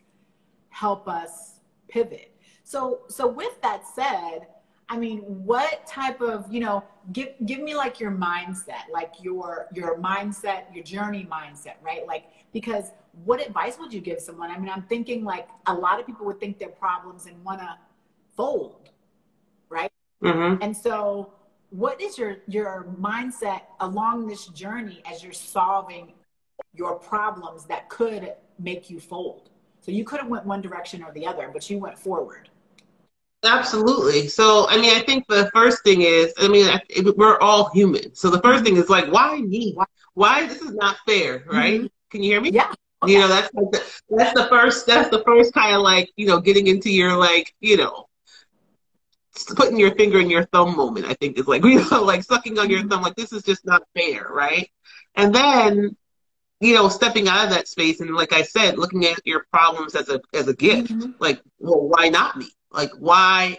help 0.70 1.08
us 1.08 1.60
pivot? 1.90 2.34
So, 2.64 3.02
so 3.10 3.28
with 3.28 3.62
that 3.62 3.84
said, 3.88 4.48
I 4.90 4.98
mean, 4.98 5.20
what 5.20 5.86
type 5.86 6.20
of, 6.20 6.52
you 6.52 6.60
know, 6.60 6.84
give 7.14 7.30
give 7.46 7.60
me 7.60 7.76
like 7.76 8.00
your 8.00 8.12
mindset, 8.12 8.90
like 8.92 9.14
your 9.22 9.68
your 9.74 10.00
mindset, 10.00 10.74
your 10.74 10.84
journey 10.84 11.28
mindset, 11.32 11.76
right? 11.84 12.08
Like 12.08 12.26
because 12.54 12.92
what 13.24 13.46
advice 13.46 13.78
would 13.80 13.94
you 13.94 14.02
give 14.02 14.20
someone? 14.20 14.50
I 14.50 14.58
mean, 14.58 14.70
I'm 14.70 14.82
thinking 14.84 15.24
like 15.24 15.48
a 15.68 15.74
lot 15.74 16.00
of 16.00 16.08
people 16.08 16.26
would 16.26 16.40
think 16.40 16.58
their 16.58 16.70
problems 16.70 17.28
and 17.28 17.44
want 17.44 17.60
to 17.60 17.78
fold, 18.36 18.90
right? 19.70 19.92
Mm-hmm. 20.24 20.62
And 20.64 20.76
so, 20.76 21.34
what 21.70 22.02
is 22.02 22.18
your 22.18 22.38
your 22.48 22.88
mindset 23.00 23.62
along 23.80 24.28
this 24.28 24.48
journey 24.48 25.04
as 25.10 25.24
you're 25.24 25.34
solving 25.34 26.14
your 26.74 26.96
problems 26.96 27.66
that 27.66 27.90
could 27.90 28.34
make 28.58 28.90
you 28.90 29.00
fold? 29.00 29.52
So 29.82 29.92
you 29.92 30.04
could 30.04 30.20
have 30.20 30.30
went 30.30 30.46
one 30.46 30.62
direction 30.62 31.04
or 31.04 31.12
the 31.14 31.26
other, 31.26 31.50
but 31.54 31.70
you 31.70 31.78
went 31.78 31.98
forward. 31.98 32.50
Absolutely. 33.44 34.28
So, 34.28 34.68
I 34.70 34.78
mean, 34.78 34.96
I 34.96 35.00
think 35.00 35.26
the 35.28 35.50
first 35.54 35.84
thing 35.84 36.02
is, 36.02 36.34
I 36.38 36.48
mean, 36.48 36.70
we're 37.16 37.40
all 37.40 37.70
human. 37.70 38.14
So 38.14 38.30
the 38.30 38.42
first 38.42 38.66
thing 38.66 38.76
is 38.76 38.90
like, 38.90 39.12
why 39.12 39.40
me? 39.40 39.74
Why, 39.76 39.86
why 40.14 40.48
this 40.48 40.62
is 40.62 40.72
not 40.72 40.98
fair, 41.08 41.44
right? 41.48 41.82
Mm-hmm. 41.82 41.88
Can 42.12 42.24
you 42.24 42.32
hear 42.32 42.42
me? 42.42 42.52
Yeah. 42.52 42.74
You 43.06 43.20
know, 43.20 43.30
that's 43.30 43.54
like 43.54 43.72
the, 43.72 44.02
that's 44.10 44.34
the 44.34 44.48
first, 44.50 44.86
that's 44.86 45.10
the 45.10 45.24
first 45.24 45.54
kind 45.54 45.74
of 45.74 45.82
like, 45.82 46.10
you 46.18 46.28
know, 46.28 46.42
getting 46.42 46.68
into 46.68 46.92
your 46.92 47.16
like, 47.16 47.54
you 47.62 47.78
know, 47.78 48.10
putting 49.56 49.80
your 49.80 49.96
finger 49.96 50.20
in 50.20 50.30
your 50.30 50.44
thumb 50.46 50.76
moment, 50.76 51.06
I 51.06 51.14
think 51.14 51.40
is 51.40 51.48
like, 51.48 51.64
you 51.66 51.90
know, 51.90 52.04
like 52.04 52.24
sucking 52.24 52.60
on 52.60 52.70
your 52.70 52.80
mm-hmm. 52.80 52.90
thumb, 52.90 53.04
like 53.04 53.16
this 53.16 53.32
is 53.32 53.44
just 53.44 53.66
not 53.66 53.84
fair, 53.96 54.28
right? 54.30 54.70
And 55.16 55.34
then, 55.34 55.96
you 56.60 56.76
know, 56.76 56.90
stepping 56.90 57.30
out 57.30 57.46
of 57.46 57.52
that 57.52 57.70
space 57.70 58.02
and 58.02 58.14
like 58.14 58.34
I 58.34 58.42
said, 58.42 58.78
looking 58.78 59.06
at 59.06 59.26
your 59.26 59.46
problems 59.52 59.96
as 59.96 60.10
a 60.10 60.20
as 60.34 60.50
a 60.50 60.54
gift. 60.54 60.92
Mm-hmm. 60.92 61.12
Like, 61.20 61.42
well, 61.60 61.88
why 61.88 62.10
not 62.10 62.36
me? 62.36 62.48
Like, 62.72 62.92
why 62.98 63.58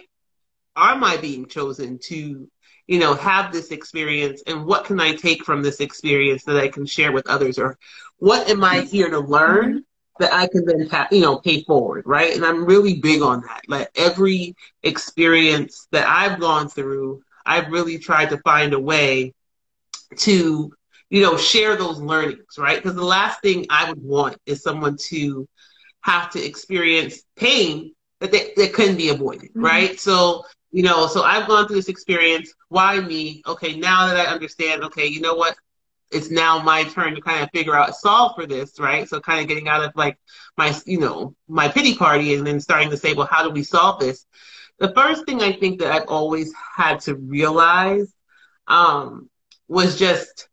am 0.75 1.03
I 1.03 1.17
being 1.17 1.47
chosen 1.47 1.99
to, 2.03 2.49
you 2.87 2.99
know, 2.99 3.13
have 3.13 3.51
this 3.51 3.71
experience? 3.71 4.41
And 4.47 4.65
what 4.65 4.85
can 4.85 4.99
I 4.99 5.15
take 5.15 5.43
from 5.43 5.61
this 5.61 5.79
experience 5.79 6.43
that 6.45 6.57
I 6.57 6.69
can 6.69 6.85
share 6.85 7.11
with 7.11 7.27
others? 7.27 7.59
Or 7.59 7.77
what 8.17 8.49
am 8.49 8.63
I 8.63 8.81
here 8.81 9.09
to 9.09 9.19
learn 9.19 9.69
mm-hmm. 9.69 10.23
that 10.23 10.33
I 10.33 10.47
can 10.47 10.65
then, 10.65 10.89
you 11.11 11.21
know, 11.21 11.37
pay 11.37 11.63
forward, 11.63 12.03
right? 12.05 12.35
And 12.35 12.45
I'm 12.45 12.65
really 12.65 12.99
big 12.99 13.21
on 13.21 13.41
that. 13.41 13.61
Like 13.67 13.89
every 13.95 14.55
experience 14.83 15.87
that 15.91 16.07
I've 16.07 16.39
gone 16.39 16.69
through, 16.69 17.21
I've 17.45 17.71
really 17.71 17.97
tried 17.97 18.29
to 18.29 18.37
find 18.39 18.73
a 18.73 18.79
way 18.79 19.33
to, 20.17 20.71
you 21.09 21.21
know, 21.21 21.37
share 21.37 21.75
those 21.75 21.99
learnings, 21.99 22.57
right? 22.57 22.77
Because 22.77 22.95
the 22.95 23.03
last 23.03 23.41
thing 23.41 23.65
I 23.69 23.89
would 23.89 24.01
want 24.01 24.37
is 24.45 24.61
someone 24.61 24.97
to 25.09 25.47
have 26.01 26.31
to 26.31 26.43
experience 26.43 27.21
pain 27.35 27.93
that, 28.21 28.31
they, 28.31 28.53
that 28.55 28.73
couldn't 28.73 28.95
be 28.97 29.09
avoided, 29.09 29.49
mm-hmm. 29.49 29.65
right? 29.65 29.99
So, 29.99 30.45
you 30.71 30.83
know, 30.83 31.07
so 31.07 31.23
I've 31.23 31.47
gone 31.47 31.67
through 31.67 31.75
this 31.77 31.89
experience. 31.89 32.53
Why 32.69 32.99
me? 32.99 33.41
Okay, 33.45 33.77
now 33.77 34.07
that 34.07 34.15
I 34.15 34.31
understand, 34.31 34.83
okay, 34.85 35.07
you 35.07 35.19
know 35.19 35.35
what? 35.35 35.55
It's 36.11 36.29
now 36.29 36.61
my 36.61 36.83
turn 36.83 37.15
to 37.15 37.21
kind 37.21 37.43
of 37.43 37.49
figure 37.51 37.75
out 37.75 37.95
solve 37.95 38.35
for 38.35 38.45
this, 38.45 38.79
right? 38.79 39.07
So 39.07 39.19
kind 39.19 39.41
of 39.41 39.47
getting 39.47 39.67
out 39.67 39.83
of 39.83 39.91
like 39.95 40.17
my, 40.57 40.73
you 40.85 40.99
know, 40.99 41.35
my 41.47 41.67
pity 41.67 41.95
party 41.95 42.35
and 42.35 42.45
then 42.45 42.59
starting 42.59 42.89
to 42.91 42.97
say, 42.97 43.13
well, 43.13 43.27
how 43.27 43.43
do 43.43 43.49
we 43.49 43.63
solve 43.63 43.99
this? 43.99 44.25
The 44.79 44.93
first 44.93 45.25
thing 45.25 45.41
I 45.41 45.53
think 45.53 45.79
that 45.79 45.91
I've 45.91 46.07
always 46.07 46.53
had 46.75 46.99
to 47.01 47.15
realize 47.15 48.13
um, 48.67 49.29
was 49.67 49.97
just 49.97 50.49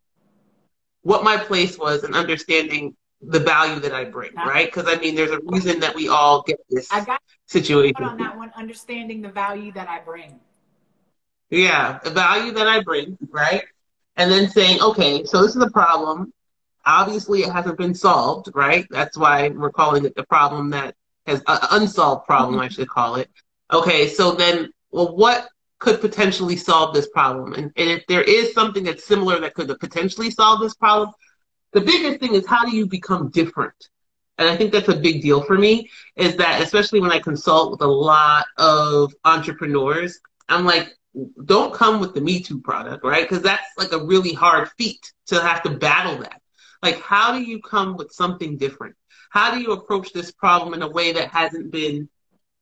what 1.02 1.24
my 1.24 1.36
place 1.36 1.78
was 1.78 2.04
and 2.04 2.14
understanding 2.14 2.94
the 3.20 3.40
value 3.40 3.80
that 3.80 3.92
I 3.92 4.04
bring, 4.04 4.34
right? 4.34 4.66
Because 4.66 4.86
I 4.86 5.00
mean, 5.00 5.14
there's 5.14 5.30
a 5.30 5.40
reason 5.44 5.80
that 5.80 5.94
we 5.94 6.08
all 6.08 6.42
get 6.42 6.58
this 6.70 6.92
I 6.92 7.04
got 7.04 7.20
situation. 7.46 8.04
On 8.04 8.16
that 8.18 8.36
one, 8.36 8.52
understanding 8.56 9.22
the 9.22 9.28
value 9.28 9.72
that 9.72 9.88
I 9.88 10.00
bring. 10.00 10.38
Yeah, 11.50 11.98
the 12.04 12.10
value 12.10 12.52
that 12.52 12.66
I 12.66 12.82
bring, 12.82 13.16
right? 13.30 13.64
And 14.16 14.30
then 14.30 14.50
saying, 14.50 14.80
okay, 14.80 15.24
so 15.24 15.42
this 15.42 15.56
is 15.56 15.62
a 15.62 15.70
problem. 15.70 16.32
Obviously, 16.84 17.42
it 17.42 17.52
hasn't 17.52 17.78
been 17.78 17.94
solved, 17.94 18.50
right? 18.54 18.86
That's 18.90 19.16
why 19.16 19.48
we're 19.48 19.70
calling 19.70 20.04
it 20.04 20.14
the 20.14 20.24
problem 20.24 20.70
that 20.70 20.94
has 21.26 21.42
uh, 21.46 21.66
unsolved 21.72 22.26
problem, 22.26 22.54
mm-hmm. 22.54 22.62
I 22.62 22.68
should 22.68 22.88
call 22.88 23.16
it. 23.16 23.30
Okay, 23.72 24.08
so 24.08 24.32
then, 24.32 24.72
well, 24.90 25.16
what 25.16 25.48
could 25.78 26.00
potentially 26.00 26.56
solve 26.56 26.94
this 26.94 27.08
problem? 27.08 27.52
And, 27.54 27.72
and 27.76 27.90
if 27.90 28.06
there 28.06 28.22
is 28.22 28.52
something 28.52 28.84
that's 28.84 29.04
similar 29.04 29.38
that 29.40 29.54
could 29.54 29.68
potentially 29.78 30.30
solve 30.30 30.60
this 30.60 30.74
problem, 30.74 31.12
the 31.78 31.84
biggest 31.84 32.20
thing 32.20 32.34
is 32.34 32.46
how 32.46 32.64
do 32.64 32.74
you 32.74 32.86
become 32.86 33.30
different? 33.30 33.88
And 34.38 34.48
I 34.48 34.56
think 34.56 34.72
that's 34.72 34.88
a 34.88 34.96
big 34.96 35.20
deal 35.20 35.42
for 35.42 35.58
me 35.58 35.90
is 36.16 36.36
that, 36.36 36.62
especially 36.62 37.00
when 37.00 37.10
I 37.10 37.18
consult 37.18 37.72
with 37.72 37.82
a 37.82 37.86
lot 37.86 38.46
of 38.56 39.12
entrepreneurs, 39.24 40.20
I'm 40.48 40.64
like, 40.64 40.96
don't 41.44 41.74
come 41.74 42.00
with 42.00 42.14
the 42.14 42.20
Me 42.20 42.40
Too 42.40 42.60
product, 42.60 43.04
right? 43.04 43.28
Because 43.28 43.42
that's 43.42 43.66
like 43.76 43.92
a 43.92 44.04
really 44.04 44.32
hard 44.32 44.70
feat 44.78 45.12
to 45.26 45.40
have 45.40 45.62
to 45.64 45.70
battle 45.70 46.18
that. 46.18 46.40
Like, 46.82 47.00
how 47.00 47.32
do 47.32 47.42
you 47.42 47.60
come 47.60 47.96
with 47.96 48.12
something 48.12 48.56
different? 48.56 48.94
How 49.30 49.52
do 49.52 49.60
you 49.60 49.72
approach 49.72 50.12
this 50.12 50.30
problem 50.30 50.74
in 50.74 50.82
a 50.82 50.88
way 50.88 51.12
that 51.12 51.30
hasn't 51.30 51.72
been, 51.72 52.08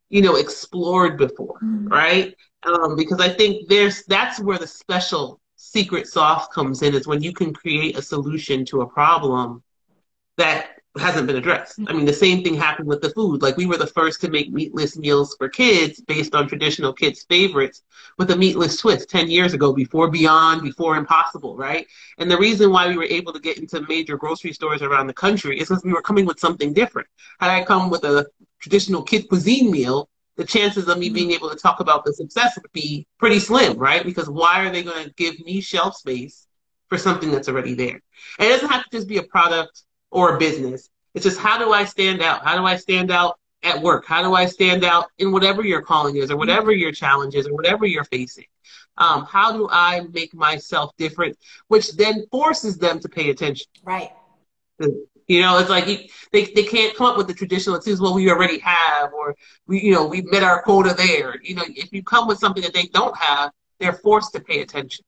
you 0.09 0.23
know, 0.23 0.37
explored 0.37 1.19
before, 1.19 1.59
mm-hmm. 1.63 1.89
right? 1.89 2.35
Um, 2.63 2.97
because 2.97 3.21
I 3.21 3.29
think 3.29 3.69
there's 3.69 4.05
that's 4.07 4.41
where 4.41 4.59
the 4.59 4.67
special 4.67 5.41
secret 5.67 6.07
sauce 6.07 6.47
comes 6.49 6.83
in 6.83 6.95
is 6.95 7.07
when 7.07 7.23
you 7.23 7.33
can 7.33 7.53
create 7.53 7.97
a 7.99 8.03
solution 8.03 8.65
to 8.67 8.83
a 8.83 8.87
problem 8.87 9.63
that 10.37 10.77
hasn't 10.99 11.27
been 11.27 11.37
addressed. 11.37 11.79
I 11.87 11.93
mean, 11.93 12.07
the 12.07 12.13
same 12.13 12.43
thing 12.43 12.55
happened 12.55 12.89
with 12.89 13.03
the 13.03 13.11
food. 13.11 13.43
Like 13.43 13.57
we 13.57 13.67
were 13.67 13.77
the 13.77 13.87
first 13.87 14.21
to 14.23 14.31
make 14.31 14.51
meatless 14.51 14.97
meals 14.97 15.37
for 15.37 15.49
kids 15.49 16.01
based 16.01 16.35
on 16.35 16.49
traditional 16.49 16.93
kids' 16.93 17.25
favorites 17.29 17.83
with 18.19 18.31
a 18.31 18.37
meatless 18.37 18.79
twist 18.79 19.11
10 19.11 19.31
years 19.31 19.53
ago 19.53 19.73
before 19.73 20.11
Beyond, 20.11 20.63
before 20.63 20.97
Impossible, 20.97 21.57
right? 21.57 21.87
And 22.19 22.31
the 22.31 22.39
reason 22.39 22.71
why 22.71 22.89
we 22.89 22.97
were 22.97 23.05
able 23.05 23.33
to 23.33 23.41
get 23.41 23.59
into 23.59 23.81
major 23.83 24.17
grocery 24.17 24.53
stores 24.53 24.83
around 24.83 25.07
the 25.07 25.15
country 25.15 25.59
is 25.61 25.69
because 25.69 25.85
we 25.85 25.93
were 25.93 26.03
coming 26.03 26.25
with 26.25 26.41
something 26.41 26.73
different. 26.73 27.09
Had 27.41 27.51
I 27.51 27.65
come 27.65 27.91
with 27.91 28.05
a 28.05 28.27
traditional 28.61 29.03
kid 29.03 29.29
cuisine 29.29 29.71
meal, 29.71 30.09
the 30.37 30.45
chances 30.45 30.89
of 30.89 30.99
me 30.99 31.09
being 31.09 31.33
able 31.33 31.51
to 31.51 31.57
talk 31.57 31.81
about 31.81 32.05
the 32.05 32.13
success 32.13 32.57
would 32.61 32.73
be 32.73 33.07
pretty 33.19 33.39
slim, 33.39 33.77
right? 33.79 34.05
Because 34.05 34.29
why 34.29 34.65
are 34.65 34.71
they 34.71 34.83
going 34.83 35.05
to 35.05 35.15
give 35.15 35.39
me 35.41 35.61
shelf 35.61 35.97
space 35.97 36.47
for 36.89 36.99
something 36.99 37.31
that's 37.31 37.49
already 37.49 37.75
there? 37.75 38.01
And 38.39 38.49
it 38.49 38.51
doesn't 38.51 38.71
have 38.71 38.85
to 38.85 38.91
just 38.91 39.09
be 39.09 39.17
a 39.17 39.23
product 39.23 39.85
or 40.11 40.37
a 40.37 40.39
business. 40.39 40.91
It's 41.15 41.25
just 41.25 41.41
how 41.41 41.59
do 41.59 41.73
I 41.73 41.85
stand 41.85 42.23
out? 42.23 42.45
How 42.45 42.57
do 42.57 42.65
I 42.65 42.77
stand 42.77 43.11
out 43.11 43.39
at 43.63 43.81
work? 43.81 44.05
How 44.07 44.23
do 44.23 44.35
I 44.35 44.47
stand 44.47 44.85
out 44.85 45.07
in 45.19 45.33
whatever 45.33 45.65
your 45.65 45.81
calling 45.81 46.17
is 46.17 46.31
or 46.31 46.37
whatever 46.37 46.71
your 46.73 46.93
challenge 46.93 47.35
is 47.35 47.47
or 47.47 47.55
whatever 47.55 47.87
you're 47.87 48.05
facing? 48.05 48.45
Um, 48.99 49.25
how 49.25 49.53
do 49.53 49.69
I 49.71 50.03
make 50.13 50.35
myself 50.35 50.93
different? 50.97 51.37
Which 51.69 51.93
then 51.97 52.27
forces 52.31 52.77
them 52.79 53.01
to 53.01 53.09
pay 53.09 53.31
attention. 53.31 53.67
Right. 53.83 54.13
You 55.29 55.43
know, 55.43 55.59
it's 55.59 55.71
like 55.71 55.89
you, 55.89 55.99
they 56.33 56.47
they 56.47 56.63
can't 56.63 56.97
come 56.97 57.07
up 57.07 57.17
with 57.17 57.27
the 57.27 57.35
traditional 57.35 57.77
excuses. 57.77 58.01
Well, 58.01 58.15
we 58.15 58.31
already 58.31 58.59
have, 58.61 59.13
or 59.13 59.35
we 59.67 59.81
you 59.83 59.93
know 59.93 60.07
we 60.07 60.23
met 60.23 60.43
our 60.43 60.63
quota 60.63 60.95
there. 60.95 61.41
You 61.43 61.57
know, 61.57 61.65
if 61.67 61.93
you 61.93 62.03
come 62.03 62.29
with 62.29 62.39
something 62.39 62.63
that 62.63 62.75
they 62.75 62.87
don't 62.87 63.17
have, 63.17 63.51
they're 63.81 63.93
forced 63.93 64.33
to 64.35 64.41
pay 64.41 64.61
attention. 64.61 65.05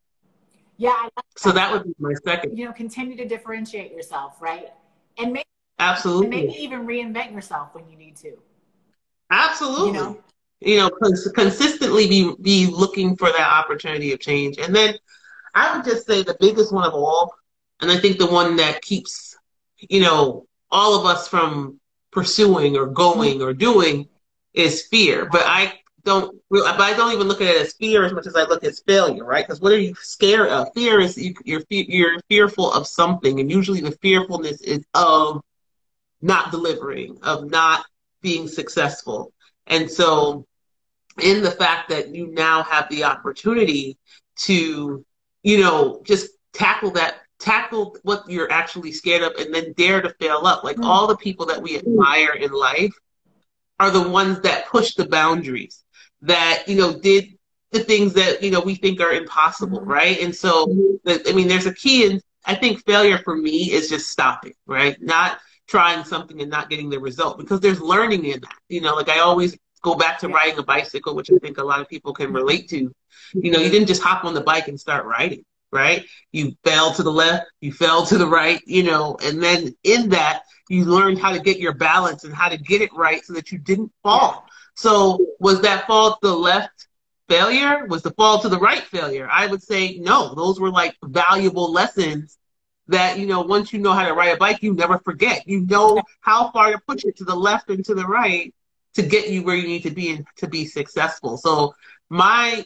Yeah. 0.76 1.08
So 1.36 1.52
that 1.52 1.72
would 1.72 1.84
be 1.84 1.94
my 1.98 2.14
second. 2.24 2.56
You 2.56 2.66
know, 2.66 2.72
continue 2.72 3.16
to 3.16 3.26
differentiate 3.26 3.92
yourself, 3.92 4.40
right? 4.42 4.72
And 5.18 5.32
maybe 5.32 5.46
absolutely, 5.78 6.38
and 6.38 6.48
maybe 6.48 6.62
even 6.62 6.86
reinvent 6.86 7.32
yourself 7.32 7.74
when 7.74 7.88
you 7.88 7.96
need 7.96 8.16
to. 8.16 8.36
Absolutely. 9.30 9.88
You 9.88 9.92
know, 9.92 10.18
you 10.60 10.76
know, 10.78 10.90
cons- 10.90 11.30
consistently 11.34 12.08
be 12.08 12.34
be 12.40 12.66
looking 12.66 13.16
for 13.16 13.30
that 13.30 13.52
opportunity 13.52 14.12
of 14.12 14.20
change, 14.20 14.58
and 14.58 14.74
then 14.74 14.96
I 15.54 15.76
would 15.76 15.84
just 15.84 16.06
say 16.06 16.22
the 16.22 16.36
biggest 16.40 16.72
one 16.72 16.84
of 16.84 16.94
all 16.94 17.34
And 17.80 17.90
I 17.90 17.98
think 17.98 18.18
the 18.18 18.26
one 18.26 18.56
that 18.56 18.82
keeps, 18.82 19.27
you 19.78 20.00
know, 20.00 20.46
all 20.70 20.98
of 20.98 21.06
us 21.06 21.28
from 21.28 21.80
pursuing 22.10 22.76
or 22.76 22.86
going 22.86 23.42
or 23.42 23.52
doing 23.52 24.08
is 24.54 24.86
fear. 24.86 25.26
But 25.26 25.42
I 25.44 25.74
don't, 26.04 26.40
but 26.50 26.80
I 26.80 26.94
don't 26.96 27.12
even 27.12 27.28
look 27.28 27.40
at 27.40 27.48
it 27.48 27.60
as 27.60 27.74
fear 27.74 28.04
as 28.04 28.12
much 28.12 28.26
as 28.26 28.34
I 28.34 28.44
look 28.44 28.64
at 28.64 28.74
failure, 28.86 29.24
right? 29.24 29.46
Because 29.46 29.60
what 29.60 29.72
are 29.72 29.78
you 29.78 29.94
scared 30.00 30.48
of? 30.48 30.68
Fear 30.74 31.00
is 31.00 31.18
you, 31.18 31.34
you're 31.44 31.62
you're 31.68 32.20
fearful 32.28 32.72
of 32.72 32.86
something, 32.86 33.40
and 33.40 33.50
usually 33.50 33.80
the 33.80 33.92
fearfulness 34.02 34.60
is 34.62 34.84
of 34.94 35.42
not 36.20 36.50
delivering, 36.50 37.18
of 37.22 37.50
not 37.50 37.84
being 38.22 38.48
successful. 38.48 39.32
And 39.66 39.90
so, 39.90 40.46
in 41.20 41.42
the 41.42 41.50
fact 41.50 41.90
that 41.90 42.14
you 42.14 42.28
now 42.28 42.62
have 42.62 42.88
the 42.88 43.04
opportunity 43.04 43.98
to, 44.40 45.04
you 45.42 45.60
know, 45.60 46.02
just 46.04 46.30
tackle 46.52 46.92
that 46.92 47.17
tackle 47.38 47.96
what 48.02 48.28
you're 48.28 48.50
actually 48.50 48.92
scared 48.92 49.22
of 49.22 49.32
and 49.36 49.54
then 49.54 49.72
dare 49.74 50.02
to 50.02 50.10
fail 50.20 50.46
up. 50.46 50.64
Like 50.64 50.76
mm. 50.76 50.84
all 50.84 51.06
the 51.06 51.16
people 51.16 51.46
that 51.46 51.62
we 51.62 51.78
admire 51.78 52.32
in 52.32 52.50
life 52.50 52.92
are 53.80 53.90
the 53.90 54.08
ones 54.08 54.40
that 54.40 54.66
push 54.68 54.94
the 54.94 55.06
boundaries, 55.06 55.84
that, 56.22 56.64
you 56.66 56.76
know, 56.76 56.98
did 56.98 57.38
the 57.70 57.80
things 57.80 58.14
that, 58.14 58.42
you 58.42 58.50
know, 58.50 58.60
we 58.60 58.74
think 58.74 59.00
are 59.00 59.12
impossible, 59.12 59.80
mm-hmm. 59.80 59.90
right? 59.90 60.20
And 60.20 60.34
so, 60.34 60.98
I 61.06 61.32
mean, 61.32 61.48
there's 61.48 61.66
a 61.66 61.74
key 61.74 62.06
in, 62.06 62.20
I 62.44 62.54
think 62.54 62.84
failure 62.84 63.18
for 63.18 63.36
me 63.36 63.70
is 63.70 63.88
just 63.88 64.08
stopping, 64.08 64.54
right? 64.66 65.00
Not 65.00 65.38
trying 65.68 66.04
something 66.04 66.40
and 66.40 66.50
not 66.50 66.70
getting 66.70 66.88
the 66.88 66.98
result 66.98 67.38
because 67.38 67.60
there's 67.60 67.80
learning 67.80 68.24
in 68.24 68.40
that. 68.40 68.56
You 68.68 68.80
know, 68.80 68.94
like 68.94 69.08
I 69.08 69.20
always 69.20 69.56
go 69.82 69.94
back 69.94 70.18
to 70.20 70.28
riding 70.28 70.58
a 70.58 70.62
bicycle, 70.62 71.14
which 71.14 71.30
I 71.30 71.36
think 71.36 71.58
a 71.58 71.64
lot 71.64 71.80
of 71.80 71.88
people 71.88 72.14
can 72.14 72.32
relate 72.32 72.68
to. 72.70 72.90
You 73.34 73.50
know, 73.50 73.60
you 73.60 73.70
didn't 73.70 73.88
just 73.88 74.02
hop 74.02 74.24
on 74.24 74.34
the 74.34 74.40
bike 74.40 74.68
and 74.68 74.80
start 74.80 75.04
riding 75.04 75.44
right? 75.70 76.04
You 76.32 76.52
fell 76.64 76.92
to 76.94 77.02
the 77.02 77.12
left, 77.12 77.46
you 77.60 77.72
fell 77.72 78.06
to 78.06 78.18
the 78.18 78.26
right, 78.26 78.60
you 78.66 78.82
know, 78.82 79.16
and 79.22 79.42
then 79.42 79.74
in 79.84 80.10
that, 80.10 80.42
you 80.68 80.84
learned 80.84 81.18
how 81.18 81.32
to 81.32 81.40
get 81.40 81.58
your 81.58 81.74
balance 81.74 82.24
and 82.24 82.34
how 82.34 82.48
to 82.48 82.58
get 82.58 82.82
it 82.82 82.92
right 82.94 83.24
so 83.24 83.32
that 83.34 83.50
you 83.50 83.58
didn't 83.58 83.92
fall. 84.02 84.44
So, 84.74 85.18
was 85.40 85.62
that 85.62 85.86
fall 85.86 86.12
to 86.12 86.18
the 86.22 86.36
left 86.36 86.88
failure? 87.28 87.86
Was 87.86 88.02
the 88.02 88.12
fall 88.12 88.40
to 88.40 88.48
the 88.48 88.58
right 88.58 88.82
failure? 88.82 89.28
I 89.30 89.46
would 89.46 89.62
say 89.62 89.98
no. 89.98 90.34
Those 90.34 90.60
were 90.60 90.70
like 90.70 90.94
valuable 91.02 91.72
lessons 91.72 92.38
that, 92.86 93.18
you 93.18 93.26
know, 93.26 93.40
once 93.40 93.72
you 93.72 93.78
know 93.78 93.92
how 93.92 94.06
to 94.06 94.14
ride 94.14 94.28
a 94.28 94.36
bike, 94.36 94.62
you 94.62 94.74
never 94.74 94.98
forget. 94.98 95.46
You 95.46 95.60
know 95.60 96.02
how 96.20 96.50
far 96.52 96.72
to 96.72 96.78
push 96.86 97.04
it 97.04 97.16
to 97.16 97.24
the 97.24 97.34
left 97.34 97.70
and 97.70 97.84
to 97.86 97.94
the 97.94 98.06
right 98.06 98.54
to 98.94 99.02
get 99.02 99.28
you 99.28 99.42
where 99.42 99.56
you 99.56 99.66
need 99.66 99.82
to 99.82 99.90
be 99.90 100.10
and 100.10 100.26
to 100.36 100.48
be 100.48 100.64
successful. 100.64 101.36
So, 101.36 101.74
my 102.08 102.64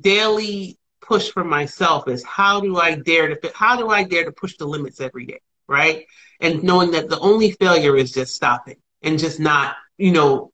daily 0.00 0.78
push 1.00 1.30
for 1.30 1.44
myself 1.44 2.08
is 2.08 2.24
how 2.24 2.60
do 2.60 2.78
I 2.78 2.94
dare 2.94 3.34
to 3.34 3.52
how 3.54 3.76
do 3.76 3.88
I 3.88 4.02
dare 4.02 4.24
to 4.24 4.32
push 4.32 4.56
the 4.56 4.66
limits 4.66 5.00
every 5.00 5.26
day, 5.26 5.40
right? 5.66 6.06
And 6.40 6.62
knowing 6.62 6.90
that 6.92 7.08
the 7.08 7.18
only 7.18 7.52
failure 7.52 7.96
is 7.96 8.12
just 8.12 8.34
stopping 8.34 8.76
and 9.02 9.18
just 9.18 9.40
not, 9.40 9.76
you 9.96 10.12
know, 10.12 10.52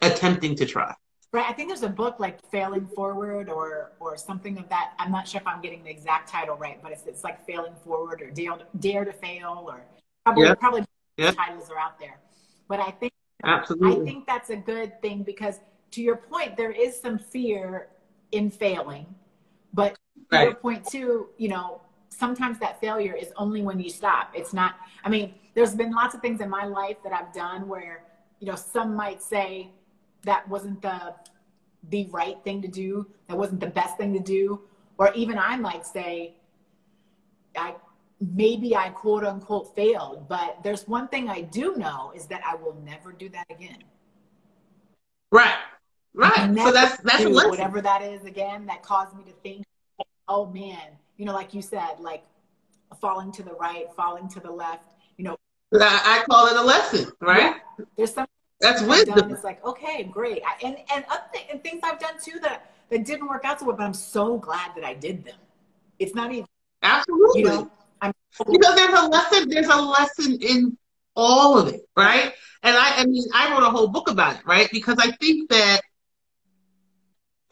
attempting 0.00 0.56
to 0.56 0.66
try. 0.66 0.94
Right. 1.32 1.46
I 1.48 1.54
think 1.54 1.68
there's 1.68 1.82
a 1.82 1.88
book 1.88 2.20
like 2.20 2.44
Failing 2.50 2.86
Forward 2.86 3.48
or 3.48 3.92
or 4.00 4.16
something 4.18 4.58
of 4.58 4.68
that. 4.68 4.92
I'm 4.98 5.10
not 5.10 5.26
sure 5.26 5.40
if 5.40 5.46
I'm 5.46 5.62
getting 5.62 5.82
the 5.82 5.90
exact 5.90 6.28
title 6.28 6.56
right, 6.56 6.78
but 6.82 6.92
it's 6.92 7.06
it's 7.06 7.24
like 7.24 7.46
Failing 7.46 7.74
Forward 7.84 8.20
or 8.20 8.30
Dare 8.30 8.56
to, 8.56 8.66
Dare 8.78 9.04
to 9.04 9.12
Fail 9.12 9.64
or 9.66 9.84
probably 10.24 10.44
yep. 10.44 10.60
probably 10.60 10.84
yep. 11.16 11.34
titles 11.34 11.70
are 11.70 11.78
out 11.78 11.98
there. 11.98 12.18
But 12.68 12.80
I 12.80 12.90
think 12.90 13.12
Absolutely. 13.44 14.02
I 14.02 14.04
think 14.04 14.26
that's 14.26 14.50
a 14.50 14.56
good 14.56 15.00
thing 15.00 15.22
because 15.22 15.60
to 15.92 16.02
your 16.02 16.16
point, 16.16 16.56
there 16.56 16.70
is 16.70 17.00
some 17.00 17.18
fear 17.18 17.88
in 18.30 18.50
failing 18.50 19.06
but 19.72 19.98
right. 20.30 20.44
your 20.44 20.54
point 20.54 20.86
too, 20.86 21.28
you 21.38 21.48
know, 21.48 21.80
sometimes 22.08 22.58
that 22.58 22.80
failure 22.80 23.14
is 23.14 23.32
only 23.36 23.62
when 23.62 23.80
you 23.80 23.90
stop. 23.90 24.32
It's 24.34 24.52
not, 24.52 24.76
I 25.04 25.08
mean, 25.08 25.34
there's 25.54 25.74
been 25.74 25.92
lots 25.92 26.14
of 26.14 26.20
things 26.20 26.40
in 26.40 26.48
my 26.48 26.64
life 26.64 26.96
that 27.04 27.12
I've 27.12 27.32
done 27.32 27.68
where, 27.68 28.04
you 28.40 28.46
know, 28.46 28.56
some 28.56 28.94
might 28.94 29.22
say 29.22 29.70
that 30.24 30.48
wasn't 30.48 30.82
the 30.82 31.14
the 31.90 32.06
right 32.12 32.36
thing 32.44 32.62
to 32.62 32.68
do, 32.68 33.08
that 33.26 33.36
wasn't 33.36 33.58
the 33.58 33.66
best 33.66 33.96
thing 33.96 34.12
to 34.12 34.20
do, 34.20 34.60
or 34.98 35.12
even 35.14 35.36
I 35.36 35.56
might 35.56 35.84
say, 35.84 36.34
I 37.56 37.74
maybe 38.20 38.76
I 38.76 38.90
quote 38.90 39.24
unquote 39.24 39.74
failed, 39.74 40.28
but 40.28 40.58
there's 40.62 40.86
one 40.86 41.08
thing 41.08 41.28
I 41.28 41.40
do 41.40 41.74
know 41.76 42.12
is 42.14 42.26
that 42.26 42.40
I 42.46 42.54
will 42.54 42.76
never 42.84 43.12
do 43.12 43.28
that 43.30 43.46
again. 43.50 43.82
Right. 45.32 45.58
Right. 46.14 46.54
So 46.56 46.70
that's 46.70 47.00
that's 47.02 47.24
whatever 47.24 47.80
that 47.80 48.02
is 48.02 48.24
again 48.24 48.66
that 48.66 48.82
caused 48.82 49.16
me 49.16 49.24
to 49.24 49.32
think, 49.42 49.64
oh 50.28 50.46
man, 50.46 50.78
you 51.16 51.24
know, 51.24 51.32
like 51.32 51.54
you 51.54 51.62
said, 51.62 52.00
like 52.00 52.22
falling 53.00 53.32
to 53.32 53.42
the 53.42 53.54
right, 53.54 53.86
falling 53.96 54.28
to 54.28 54.40
the 54.40 54.50
left, 54.50 54.92
you 55.16 55.24
know. 55.24 55.36
I, 55.74 56.22
call 56.28 56.48
it 56.48 56.56
a 56.56 56.62
lesson, 56.62 57.10
right? 57.22 57.56
Yeah. 57.78 57.84
There's 57.96 58.12
some 58.12 58.26
that's 58.60 58.82
wisdom. 58.82 59.32
It's 59.32 59.42
like 59.42 59.64
okay, 59.64 60.04
great, 60.04 60.42
I, 60.46 60.66
and 60.66 60.76
and 60.94 61.04
other 61.10 61.24
th- 61.32 61.46
and 61.50 61.62
things 61.62 61.80
I've 61.82 61.98
done 61.98 62.14
too 62.22 62.38
that 62.40 62.70
that 62.90 63.04
didn't 63.06 63.26
work 63.26 63.44
out 63.44 63.60
so 63.60 63.66
well, 63.66 63.76
but 63.76 63.84
I'm 63.84 63.94
so 63.94 64.36
glad 64.36 64.72
that 64.76 64.84
I 64.84 64.92
did 64.92 65.24
them. 65.24 65.36
It's 65.98 66.14
not 66.14 66.30
even 66.30 66.46
absolutely. 66.82 67.40
You 67.40 67.48
know, 67.48 67.70
I'm 68.02 68.12
because 68.50 68.76
there's 68.76 68.98
a 68.98 69.08
lesson. 69.08 69.48
There's 69.48 69.66
a 69.66 69.80
lesson 69.80 70.38
in 70.42 70.76
all 71.16 71.58
of 71.58 71.68
it, 71.68 71.80
right? 71.96 72.32
And 72.62 72.76
I, 72.76 72.98
I 72.98 73.06
mean, 73.06 73.24
I 73.34 73.52
wrote 73.52 73.62
a 73.62 73.70
whole 73.70 73.88
book 73.88 74.08
about 74.10 74.36
it, 74.36 74.46
right? 74.46 74.68
Because 74.70 74.98
I 74.98 75.10
think 75.12 75.50
that 75.50 75.80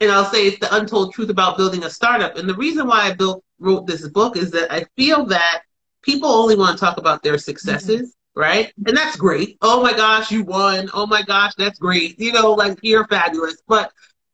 and 0.01 0.11
I'll 0.11 0.25
say 0.25 0.47
it's 0.47 0.59
the 0.59 0.75
untold 0.75 1.13
truth 1.13 1.29
about 1.29 1.57
building 1.57 1.83
a 1.83 1.89
startup. 1.89 2.35
And 2.35 2.49
the 2.49 2.55
reason 2.55 2.87
why 2.87 3.01
I 3.03 3.13
built 3.13 3.43
wrote 3.59 3.85
this 3.85 4.07
book 4.07 4.35
is 4.35 4.51
that 4.51 4.73
I 4.73 4.85
feel 4.97 5.25
that 5.27 5.61
people 6.01 6.29
only 6.29 6.55
want 6.55 6.77
to 6.77 6.83
talk 6.83 6.97
about 6.97 7.21
their 7.21 7.37
successes, 7.37 8.09
mm-hmm. 8.09 8.39
right? 8.39 8.73
And 8.85 8.97
that's 8.97 9.15
great. 9.15 9.57
Oh 9.61 9.81
my 9.81 9.93
gosh, 9.93 10.31
you 10.31 10.43
won. 10.43 10.89
Oh 10.93 11.05
my 11.05 11.21
gosh, 11.21 11.53
that's 11.55 11.77
great. 11.77 12.19
You 12.19 12.33
know, 12.33 12.53
like 12.53 12.79
you're 12.81 13.07
fabulous. 13.07 13.61
But 13.67 13.91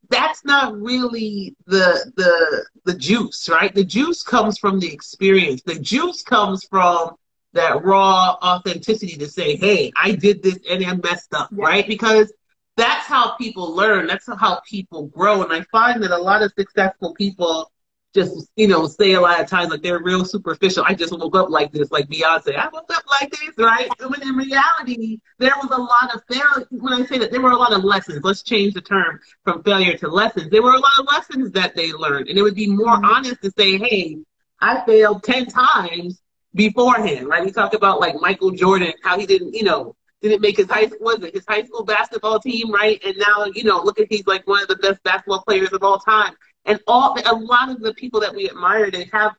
that's 0.09 0.45
not 0.45 0.79
really 0.79 1.53
the 1.65 2.11
the 2.15 2.65
the 2.85 2.97
juice, 2.97 3.49
right? 3.49 3.75
The 3.75 3.83
juice 3.83 4.23
comes 4.23 4.57
from 4.57 4.79
the 4.79 4.91
experience. 4.91 5.61
The 5.63 5.79
juice 5.79 6.23
comes 6.23 6.63
from 6.63 7.15
that 7.53 7.83
raw 7.83 8.37
authenticity 8.41 9.17
to 9.17 9.27
say, 9.27 9.57
hey, 9.57 9.91
I 10.01 10.13
did 10.13 10.43
this 10.43 10.59
and 10.69 10.85
I 10.85 10.95
messed 10.95 11.33
up, 11.33 11.49
yeah. 11.51 11.65
right? 11.65 11.87
Because 11.87 12.31
that's 12.77 13.07
how 13.07 13.35
people 13.35 13.75
learn. 13.75 14.07
That's 14.07 14.27
how 14.27 14.61
people 14.69 15.07
grow. 15.07 15.41
And 15.43 15.51
I 15.51 15.63
find 15.63 16.01
that 16.03 16.11
a 16.11 16.17
lot 16.17 16.43
of 16.43 16.53
successful 16.57 17.13
people 17.15 17.71
just, 18.13 18.49
you 18.55 18.67
know, 18.67 18.87
say 18.87 19.13
a 19.13 19.21
lot 19.21 19.41
of 19.41 19.47
times 19.47 19.71
like 19.71 19.81
they're 19.81 20.01
real 20.01 20.23
superficial. 20.23 20.83
I 20.87 20.93
just 20.93 21.11
woke 21.11 21.35
up 21.35 21.49
like 21.49 21.71
this, 21.71 21.91
like 21.91 22.07
Beyonce. 22.07 22.55
I 22.55 22.69
woke 22.69 22.89
up 22.93 23.03
like 23.19 23.31
this, 23.31 23.57
right? 23.57 23.89
When 23.99 24.21
in 24.21 24.35
reality, 24.35 25.19
there 25.39 25.53
was 25.61 25.71
a 25.71 25.81
lot 25.81 26.15
of 26.15 26.21
failure. 26.29 26.67
When 26.69 26.93
I 26.93 27.05
say 27.05 27.17
that, 27.17 27.31
there 27.31 27.41
were 27.41 27.51
a 27.51 27.57
lot 27.57 27.73
of 27.73 27.83
lessons. 27.83 28.23
Let's 28.23 28.43
change 28.43 28.75
the 28.75 28.81
term 28.81 29.19
from 29.43 29.63
failure 29.63 29.97
to 29.97 30.07
lessons. 30.07 30.49
There 30.51 30.63
were 30.63 30.73
a 30.73 30.79
lot 30.79 30.99
of 30.99 31.07
lessons 31.07 31.51
that 31.51 31.75
they 31.75 31.91
learned. 31.91 32.29
And 32.29 32.37
it 32.37 32.43
would 32.43 32.55
be 32.55 32.67
more 32.67 32.95
mm-hmm. 32.95 33.05
honest 33.05 33.41
to 33.41 33.51
say, 33.57 33.77
hey, 33.77 34.19
I 34.61 34.85
failed 34.85 35.23
10 35.23 35.47
times 35.47 36.21
beforehand, 36.53 37.27
right? 37.27 37.43
We 37.43 37.51
talk 37.51 37.73
about 37.73 37.99
like 37.99 38.15
Michael 38.21 38.51
Jordan, 38.51 38.93
how 39.03 39.19
he 39.19 39.25
didn't, 39.25 39.53
you 39.53 39.63
know, 39.63 39.95
didn't 40.21 40.41
make 40.41 40.57
his 40.57 40.67
high 40.67 40.89
was 40.99 41.23
it 41.23 41.33
his 41.33 41.45
high 41.47 41.63
school 41.63 41.83
basketball 41.83 42.39
team, 42.39 42.71
right? 42.71 43.01
And 43.05 43.17
now 43.17 43.45
you 43.45 43.63
know, 43.63 43.81
look 43.81 43.99
at 43.99 44.07
he's 44.09 44.27
like 44.27 44.47
one 44.47 44.61
of 44.61 44.67
the 44.67 44.75
best 44.77 45.01
basketball 45.03 45.43
players 45.43 45.71
of 45.73 45.83
all 45.83 45.99
time. 45.99 46.33
And 46.65 46.81
all 46.87 47.17
a 47.25 47.35
lot 47.35 47.69
of 47.69 47.79
the 47.79 47.93
people 47.93 48.19
that 48.21 48.35
we 48.35 48.49
admire, 48.49 48.91
they 48.91 49.09
have 49.13 49.33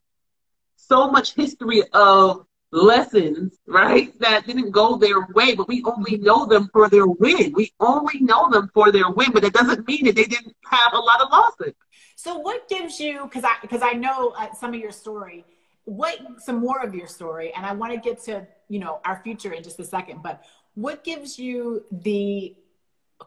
so 0.77 1.11
much 1.11 1.35
history 1.35 1.83
of 1.93 2.47
lessons, 2.71 3.59
right? 3.67 4.19
That 4.21 4.47
didn't 4.47 4.71
go 4.71 4.97
their 4.97 5.27
way, 5.35 5.55
but 5.55 5.69
we 5.69 5.83
only 5.85 6.19
know 6.19 6.47
them 6.47 6.69
for 6.73 6.89
their 6.89 7.07
win. 7.07 7.53
We 7.55 7.73
only 7.81 8.21
know 8.21 8.51
them 8.51 8.71
for 8.75 8.93
their 8.93 9.11
win, 9.11 9.33
but 9.33 9.45
it 9.45 9.53
doesn't 9.53 9.87
mean 9.87 10.05
that 10.05 10.17
they 10.17 10.25
didn't 10.25 10.57
have 10.65 10.93
a 10.93 10.99
lot 10.99 11.21
of 11.21 11.31
losses. 11.31 11.75
So, 12.17 12.39
what 12.39 12.69
gives 12.69 12.99
you? 12.99 13.25
Because 13.25 13.45
I 13.45 13.55
because 13.63 13.83
I 13.83 13.93
know 13.93 14.31
uh, 14.31 14.53
some 14.53 14.75
of 14.75 14.81
your 14.81 14.93
story. 14.93 15.45
What 15.85 16.19
some 16.39 16.57
more 16.57 16.81
of 16.83 16.95
your 16.95 17.07
story, 17.07 17.53
and 17.55 17.65
I 17.65 17.73
want 17.73 17.95
to 17.95 17.99
get 17.99 18.23
to 18.25 18.47
you 18.69 18.79
know 18.79 19.01
our 19.05 19.21
future 19.23 19.53
in 19.53 19.63
just 19.63 19.79
a 19.81 19.85
second. 19.85 20.23
But 20.23 20.43
what 20.79 21.03
gives 21.03 21.41
you 21.41 21.85
the 21.91 22.55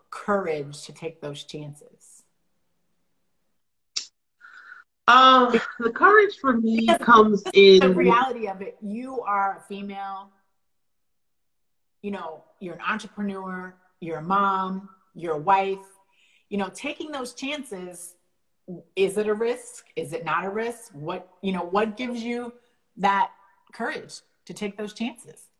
courage 0.09 0.83
to 0.83 0.93
take 0.93 1.19
those 1.19 1.43
chances? 1.43 2.23
Um, 5.05 5.59
the 5.79 5.91
courage 5.91 6.37
for 6.39 6.53
me 6.53 6.79
because 6.79 7.01
comes 7.01 7.43
in 7.53 7.81
the 7.81 7.89
reality 7.89 8.47
of 8.47 8.61
it. 8.61 8.77
You 8.81 9.19
are 9.21 9.57
a 9.57 9.67
female. 9.67 10.29
You 12.01 12.11
know, 12.11 12.43
you're 12.61 12.75
an 12.75 12.81
entrepreneur. 12.87 13.75
You're 13.99 14.19
a 14.19 14.23
mom. 14.23 14.87
You're 15.13 15.33
a 15.35 15.39
wife. 15.39 15.79
You 16.47 16.57
know, 16.57 16.69
taking 16.73 17.11
those 17.11 17.33
chances. 17.33 18.15
Is 18.95 19.17
it 19.17 19.27
a 19.27 19.33
risk? 19.33 19.87
Is 19.97 20.13
it 20.13 20.23
not 20.23 20.45
a 20.45 20.49
risk? 20.49 20.93
What 20.93 21.27
you 21.41 21.51
know? 21.51 21.63
What 21.63 21.97
gives 21.97 22.23
you 22.23 22.53
that 22.95 23.31
courage 23.73 24.21
to 24.45 24.53
take 24.53 24.77
those 24.77 24.93
chances? 24.93 25.50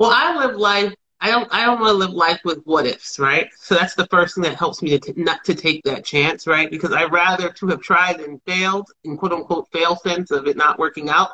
Well, 0.00 0.10
I 0.10 0.34
live 0.46 0.56
life. 0.56 0.94
I 1.20 1.30
don't. 1.30 1.46
I 1.52 1.66
don't 1.66 1.78
want 1.78 1.90
to 1.90 1.98
live 1.98 2.12
life 2.12 2.40
with 2.42 2.62
what 2.64 2.86
ifs, 2.86 3.18
right? 3.18 3.50
So 3.58 3.74
that's 3.74 3.94
the 3.94 4.06
first 4.06 4.34
thing 4.34 4.44
that 4.44 4.56
helps 4.56 4.80
me 4.80 4.98
to 4.98 4.98
t- 4.98 5.22
not 5.22 5.44
to 5.44 5.54
take 5.54 5.82
that 5.84 6.06
chance, 6.06 6.46
right? 6.46 6.70
Because 6.70 6.92
I'd 6.92 7.12
rather 7.12 7.50
to 7.50 7.66
have 7.66 7.82
tried 7.82 8.18
and 8.20 8.40
failed, 8.46 8.88
in 9.04 9.18
quote 9.18 9.32
unquote 9.32 9.68
fail 9.72 9.96
sense 9.96 10.30
of 10.30 10.46
it 10.46 10.56
not 10.56 10.78
working 10.78 11.10
out, 11.10 11.28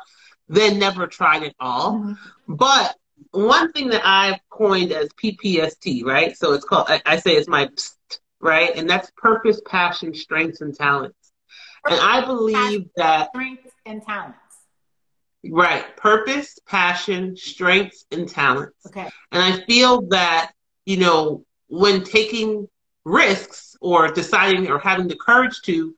than 0.49 0.79
never 0.79 1.07
tried 1.07 1.43
at 1.43 1.55
all. 1.61 1.93
Mm-hmm. 1.93 2.55
But 2.55 2.97
one 3.31 3.71
thing 3.71 3.87
that 3.89 4.05
I've 4.05 4.41
coined 4.49 4.91
as 4.91 5.07
PPST, 5.13 6.03
right? 6.03 6.37
So 6.37 6.51
it's 6.51 6.65
called, 6.65 6.87
I, 6.89 7.01
I 7.05 7.19
say 7.19 7.37
it's 7.37 7.47
my 7.47 7.67
pst, 7.67 8.19
right? 8.41 8.75
And 8.75 8.89
that's 8.89 9.09
purpose, 9.15 9.61
passion, 9.65 10.13
strengths, 10.13 10.59
and 10.59 10.75
talents. 10.75 11.31
Purpose, 11.85 11.99
and 11.99 12.05
I 12.05 12.25
believe 12.25 12.57
passion, 12.57 12.89
that 12.97 13.29
strengths 13.29 13.71
and 13.85 14.05
talents. 14.05 14.37
Right. 15.49 15.95
Purpose, 15.97 16.59
passion, 16.67 17.35
strengths, 17.37 18.05
and 18.11 18.27
talents. 18.27 18.85
Okay. 18.87 19.07
And 19.31 19.41
I 19.41 19.61
feel 19.65 20.07
that, 20.09 20.51
you 20.85 20.97
know, 20.97 21.45
when 21.67 22.03
taking 22.03 22.67
risks 23.05 23.75
or 23.81 24.09
deciding 24.09 24.69
or 24.69 24.79
having 24.79 25.07
the 25.07 25.15
courage 25.15 25.61
to, 25.63 25.95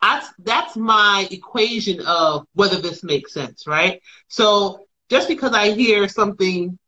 that's 0.00 0.28
that's 0.38 0.76
my 0.76 1.26
equation 1.30 2.00
of 2.00 2.46
whether 2.54 2.80
this 2.80 3.02
makes 3.02 3.32
sense, 3.32 3.66
right? 3.66 4.00
So 4.28 4.86
just 5.10 5.28
because 5.28 5.52
I 5.52 5.72
hear 5.72 6.08
something 6.08 6.78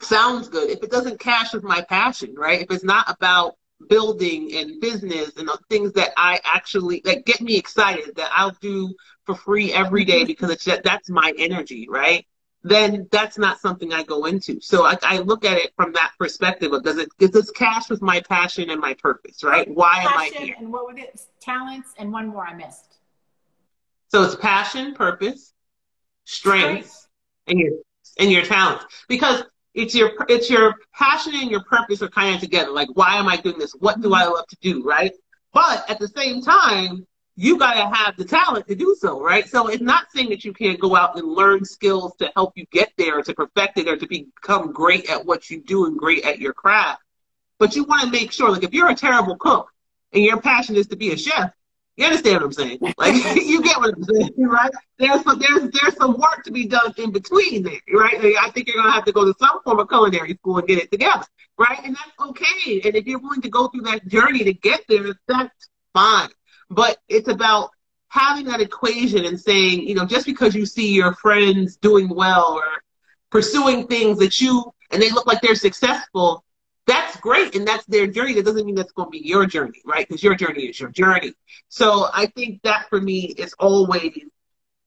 sounds 0.00 0.48
good, 0.48 0.70
if 0.70 0.82
it 0.82 0.90
doesn't 0.90 1.18
cash 1.18 1.52
with 1.52 1.64
my 1.64 1.82
passion, 1.82 2.34
right? 2.36 2.62
If 2.62 2.70
it's 2.70 2.84
not 2.84 3.10
about 3.10 3.56
building 3.88 4.54
and 4.54 4.80
business 4.80 5.36
and 5.36 5.48
things 5.70 5.92
that 5.92 6.10
I 6.16 6.40
actually 6.44 7.00
that 7.04 7.24
get 7.24 7.40
me 7.40 7.56
excited 7.56 8.16
that 8.16 8.30
I'll 8.34 8.56
do 8.60 8.94
for 9.24 9.34
free 9.34 9.72
every 9.72 10.04
day 10.04 10.24
because 10.24 10.50
it's 10.50 10.64
just, 10.64 10.82
that's 10.82 11.08
my 11.08 11.32
energy, 11.38 11.86
right? 11.88 12.26
Then 12.64 13.06
that's 13.12 13.38
not 13.38 13.60
something 13.60 13.92
I 13.92 14.02
go 14.02 14.24
into. 14.24 14.60
So 14.60 14.84
I, 14.84 14.96
I 15.02 15.18
look 15.18 15.44
at 15.44 15.58
it 15.58 15.72
from 15.76 15.92
that 15.92 16.12
perspective 16.18 16.72
of 16.72 16.82
does 16.82 16.98
it 16.98 17.08
does 17.18 17.30
this 17.30 17.50
cash 17.52 17.88
with 17.88 18.02
my 18.02 18.20
passion 18.20 18.70
and 18.70 18.80
my 18.80 18.94
purpose, 18.94 19.44
right? 19.44 19.68
Why 19.72 20.00
passion 20.00 20.12
am 20.12 20.18
I 20.18 20.44
here? 20.44 20.54
And 20.58 20.72
what 20.72 20.86
were 20.86 20.94
the 20.94 21.06
Talents 21.40 21.94
and 21.98 22.12
one 22.12 22.28
more 22.28 22.46
I 22.46 22.54
missed. 22.54 22.96
So 24.08 24.22
it's 24.24 24.34
passion, 24.34 24.94
purpose, 24.94 25.52
strength, 26.24 26.88
strength. 26.88 27.08
and 27.46 27.58
your 27.60 27.72
and 28.18 28.32
your 28.32 28.42
talents. 28.42 28.86
Because 29.08 29.44
it's 29.78 29.94
your 29.94 30.12
it's 30.28 30.50
your 30.50 30.74
passion 30.92 31.34
and 31.36 31.50
your 31.50 31.62
purpose 31.62 32.02
are 32.02 32.08
kind 32.08 32.34
of 32.34 32.40
together. 32.40 32.72
Like, 32.72 32.88
why 32.94 33.16
am 33.16 33.28
I 33.28 33.36
doing 33.36 33.58
this? 33.58 33.72
What 33.78 34.00
do 34.00 34.12
I 34.12 34.24
love 34.24 34.46
to 34.48 34.56
do? 34.60 34.82
Right. 34.82 35.12
But 35.52 35.88
at 35.88 36.00
the 36.00 36.08
same 36.08 36.42
time, 36.42 37.06
you 37.36 37.56
got 37.56 37.74
to 37.74 37.96
have 37.96 38.16
the 38.16 38.24
talent 38.24 38.66
to 38.66 38.74
do 38.74 38.96
so, 38.98 39.22
right? 39.22 39.48
So 39.48 39.68
it's 39.68 39.80
not 39.80 40.06
saying 40.12 40.30
that 40.30 40.44
you 40.44 40.52
can't 40.52 40.80
go 40.80 40.96
out 40.96 41.16
and 41.16 41.28
learn 41.28 41.64
skills 41.64 42.12
to 42.18 42.30
help 42.34 42.52
you 42.56 42.66
get 42.72 42.92
there, 42.98 43.22
to 43.22 43.32
perfect 43.32 43.78
it, 43.78 43.86
or 43.86 43.96
to 43.96 44.06
become 44.08 44.72
great 44.72 45.08
at 45.08 45.24
what 45.24 45.48
you 45.48 45.62
do 45.62 45.86
and 45.86 45.96
great 45.96 46.24
at 46.24 46.40
your 46.40 46.52
craft. 46.52 47.02
But 47.58 47.76
you 47.76 47.84
want 47.84 48.02
to 48.02 48.10
make 48.10 48.32
sure, 48.32 48.50
like, 48.50 48.64
if 48.64 48.74
you're 48.74 48.90
a 48.90 48.94
terrible 48.94 49.36
cook 49.36 49.70
and 50.12 50.24
your 50.24 50.40
passion 50.40 50.74
is 50.74 50.88
to 50.88 50.96
be 50.96 51.12
a 51.12 51.16
chef, 51.16 51.52
you 51.98 52.04
understand 52.06 52.36
what 52.36 52.44
I'm 52.44 52.52
saying? 52.52 52.78
Like 52.96 53.14
you 53.44 53.60
get 53.60 53.76
what 53.76 53.92
I'm 53.92 54.04
saying, 54.04 54.32
right? 54.38 54.70
There's 54.98 55.20
some, 55.24 55.40
there's 55.40 55.70
there's 55.72 55.96
some 55.96 56.16
work 56.16 56.44
to 56.44 56.52
be 56.52 56.66
done 56.66 56.94
in 56.96 57.10
between 57.10 57.64
there, 57.64 57.80
right? 57.92 58.36
I 58.40 58.50
think 58.50 58.68
you're 58.68 58.76
gonna 58.76 58.92
have 58.92 59.04
to 59.06 59.12
go 59.12 59.24
to 59.24 59.34
some 59.40 59.60
form 59.64 59.80
of 59.80 59.88
culinary 59.88 60.34
school 60.34 60.58
and 60.58 60.68
get 60.68 60.78
it 60.78 60.92
together, 60.92 61.26
right? 61.58 61.80
And 61.82 61.96
that's 61.96 62.30
okay. 62.30 62.82
And 62.84 62.94
if 62.94 63.06
you're 63.08 63.18
willing 63.18 63.42
to 63.42 63.48
go 63.50 63.66
through 63.66 63.80
that 63.82 64.06
journey 64.06 64.44
to 64.44 64.54
get 64.54 64.82
there, 64.88 65.12
that's 65.26 65.68
fine. 65.92 66.28
But 66.70 66.98
it's 67.08 67.26
about 67.26 67.70
having 68.10 68.44
that 68.44 68.60
equation 68.60 69.24
and 69.24 69.38
saying, 69.38 69.88
you 69.88 69.96
know, 69.96 70.06
just 70.06 70.24
because 70.24 70.54
you 70.54 70.66
see 70.66 70.94
your 70.94 71.14
friends 71.14 71.78
doing 71.78 72.08
well 72.08 72.52
or 72.52 72.82
pursuing 73.30 73.88
things 73.88 74.20
that 74.20 74.40
you 74.40 74.72
and 74.92 75.02
they 75.02 75.10
look 75.10 75.26
like 75.26 75.40
they're 75.40 75.56
successful, 75.56 76.44
that's 76.88 77.16
great 77.20 77.54
and 77.54 77.68
that's 77.68 77.84
their 77.84 78.06
journey. 78.06 78.34
That 78.34 78.46
doesn't 78.46 78.64
mean 78.64 78.74
that's 78.74 78.92
going 78.92 79.06
to 79.06 79.10
be 79.10 79.24
your 79.24 79.46
journey, 79.46 79.80
right? 79.84 80.08
Because 80.08 80.22
your 80.22 80.34
journey 80.34 80.64
is 80.64 80.80
your 80.80 80.88
journey. 80.88 81.34
So 81.68 82.08
I 82.12 82.26
think 82.26 82.62
that 82.62 82.88
for 82.88 83.00
me 83.00 83.26
is 83.26 83.54
always 83.58 84.18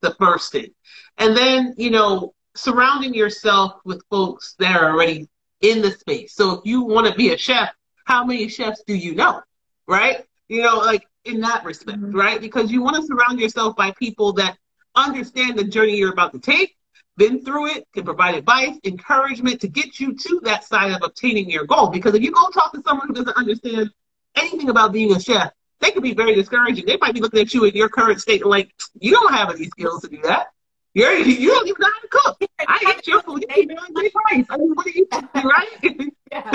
the 0.02 0.16
first 0.16 0.52
thing. 0.52 0.72
And 1.18 1.38
then, 1.38 1.76
you 1.78 1.92
know, 1.92 2.34
surrounding 2.56 3.14
yourself 3.14 3.74
with 3.86 4.02
folks 4.10 4.56
that 4.60 4.76
are 4.76 4.92
already 4.92 5.30
in 5.62 5.82
the 5.82 5.92
space. 5.92 6.34
So 6.34 6.54
if 6.54 6.62
you 6.66 6.82
want 6.82 7.08
to 7.08 7.14
be 7.14 7.34
a 7.34 7.38
chef, 7.38 7.70
how 8.06 8.26
many 8.26 8.48
chefs 8.50 8.84
do 8.86 8.96
you 8.96 9.14
know, 9.14 9.42
right? 9.88 10.26
You 10.48 10.64
know, 10.64 10.78
like 10.78 11.08
in 11.24 11.40
that 11.42 11.64
respect, 11.64 12.00
mm-hmm. 12.00 12.18
right? 12.18 12.42
Because 12.42 12.72
you 12.72 12.82
want 12.82 12.96
to 12.96 13.04
surround 13.04 13.40
yourself 13.40 13.76
by 13.76 13.92
people 13.92 14.34
that 14.34 14.58
understand 14.96 15.58
the 15.58 15.64
journey 15.64 15.96
you're 15.96 16.12
about 16.12 16.34
to 16.34 16.40
take 16.40 16.76
been 17.18 17.44
through 17.44 17.68
it, 17.68 17.88
can 17.94 18.04
provide 18.04 18.36
advice, 18.36 18.78
encouragement 18.84 19.62
to 19.62 19.68
get 19.68 20.00
you 20.00 20.16
to 20.16 20.42
that 20.44 20.64
side 20.64 20.92
of 20.92 21.02
obtaining 21.04 21.50
your 21.50 21.66
goal. 21.66 21.90
Because 21.90 22.16
if 22.16 22.22
you 22.22 22.32
go 22.32 22.50
talk 22.50 22.74
to 22.74 22.82
someone 22.86 23.08
who 23.08 23.14
doesn't 23.14 23.38
understand 23.38 23.92
anything 24.36 24.70
about 24.70 24.92
being 24.92 25.14
a 25.16 25.20
chef, 25.20 25.52
they 25.80 25.92
could 25.92 26.04
be 26.04 26.14
very 26.14 26.36
discouraging. 26.36 26.86
They 26.86 26.98
might 26.98 27.14
be 27.14 27.20
looking 27.20 27.42
at 27.42 27.54
you 27.54 27.66
in 27.66 27.76
your 27.76 27.90
current 27.90 28.22
state 28.22 28.46
like, 28.46 28.74
you 29.00 29.12
don't 29.12 29.34
have 29.34 29.50
any 29.50 29.66
skills 29.66 30.02
to 30.02 30.08
do 30.08 30.22
that. 30.24 30.48
You're, 30.94 31.14
you 31.14 31.50
don't 31.50 31.68
even 31.68 31.80
know 31.80 31.88
how 31.88 32.02
to 32.02 32.08
cook. 32.10 32.50
I 32.68 32.96
ate 32.98 33.08
your 33.08 33.22
food. 33.22 33.46
You 33.56 33.68
made 33.68 34.12
rice. 34.32 34.46
I 34.50 34.58
mean, 34.58 34.74
what 34.74 34.86
are 34.86 34.90
you 34.90 35.08
right? 35.36 36.12
Yeah. 36.32 36.50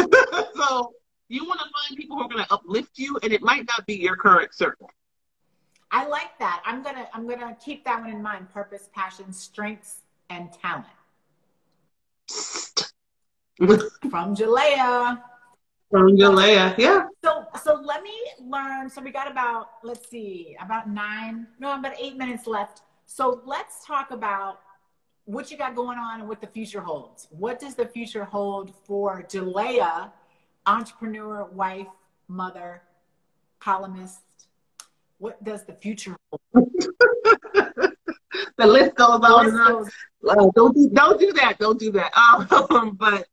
so 0.54 0.94
you 1.28 1.44
want 1.44 1.60
to 1.60 1.66
find 1.66 1.98
people 1.98 2.16
who 2.16 2.22
are 2.22 2.28
going 2.28 2.42
to 2.42 2.52
uplift 2.52 2.92
you, 2.98 3.18
and 3.22 3.30
it 3.30 3.42
might 3.42 3.66
not 3.66 3.86
be 3.86 3.94
your 3.94 4.16
current 4.16 4.54
circle. 4.54 4.90
I 5.90 6.06
like 6.06 6.38
that. 6.38 6.62
I'm 6.64 6.82
gonna 6.82 7.06
I'm 7.12 7.28
gonna 7.28 7.56
keep 7.64 7.84
that 7.84 8.00
one 8.00 8.10
in 8.10 8.22
mind. 8.22 8.52
Purpose, 8.52 8.88
passion, 8.94 9.32
strengths, 9.32 9.98
and 10.30 10.50
talent. 10.52 10.86
From 14.10 14.36
Jilea. 14.36 15.22
From 15.90 16.16
Jilea, 16.16 16.76
yeah. 16.76 17.06
So 17.24 17.46
so 17.62 17.80
let 17.82 18.02
me 18.02 18.12
learn. 18.40 18.90
So 18.90 19.00
we 19.00 19.10
got 19.10 19.30
about 19.30 19.68
let's 19.82 20.08
see, 20.10 20.56
about 20.60 20.90
nine, 20.90 21.46
no, 21.58 21.78
about 21.78 21.92
eight 22.00 22.16
minutes 22.16 22.46
left. 22.46 22.82
So 23.06 23.40
let's 23.46 23.84
talk 23.86 24.10
about 24.10 24.60
what 25.24 25.50
you 25.50 25.56
got 25.56 25.74
going 25.74 25.98
on 25.98 26.20
and 26.20 26.28
what 26.28 26.40
the 26.40 26.46
future 26.46 26.80
holds. 26.80 27.28
What 27.30 27.58
does 27.58 27.74
the 27.74 27.86
future 27.86 28.24
hold 28.24 28.74
for 28.84 29.22
Jilea, 29.22 30.10
entrepreneur, 30.66 31.44
wife, 31.44 31.88
mother, 32.28 32.82
columnist? 33.58 34.20
What 35.18 35.42
does 35.42 35.64
the 35.64 35.72
future 35.72 36.16
hold? 36.52 36.72
the 38.56 38.66
list 38.66 38.94
goes 38.96 39.20
on 39.22 39.48
and 39.48 39.60
on. 39.60 39.90
Uh, 40.28 40.50
don't 40.54 40.74
do, 40.74 40.90
don't 40.92 41.20
do 41.20 41.32
that. 41.34 41.58
Don't 41.58 41.78
do 41.78 41.92
that. 41.92 42.12
Um, 42.70 42.96
but 42.96 43.26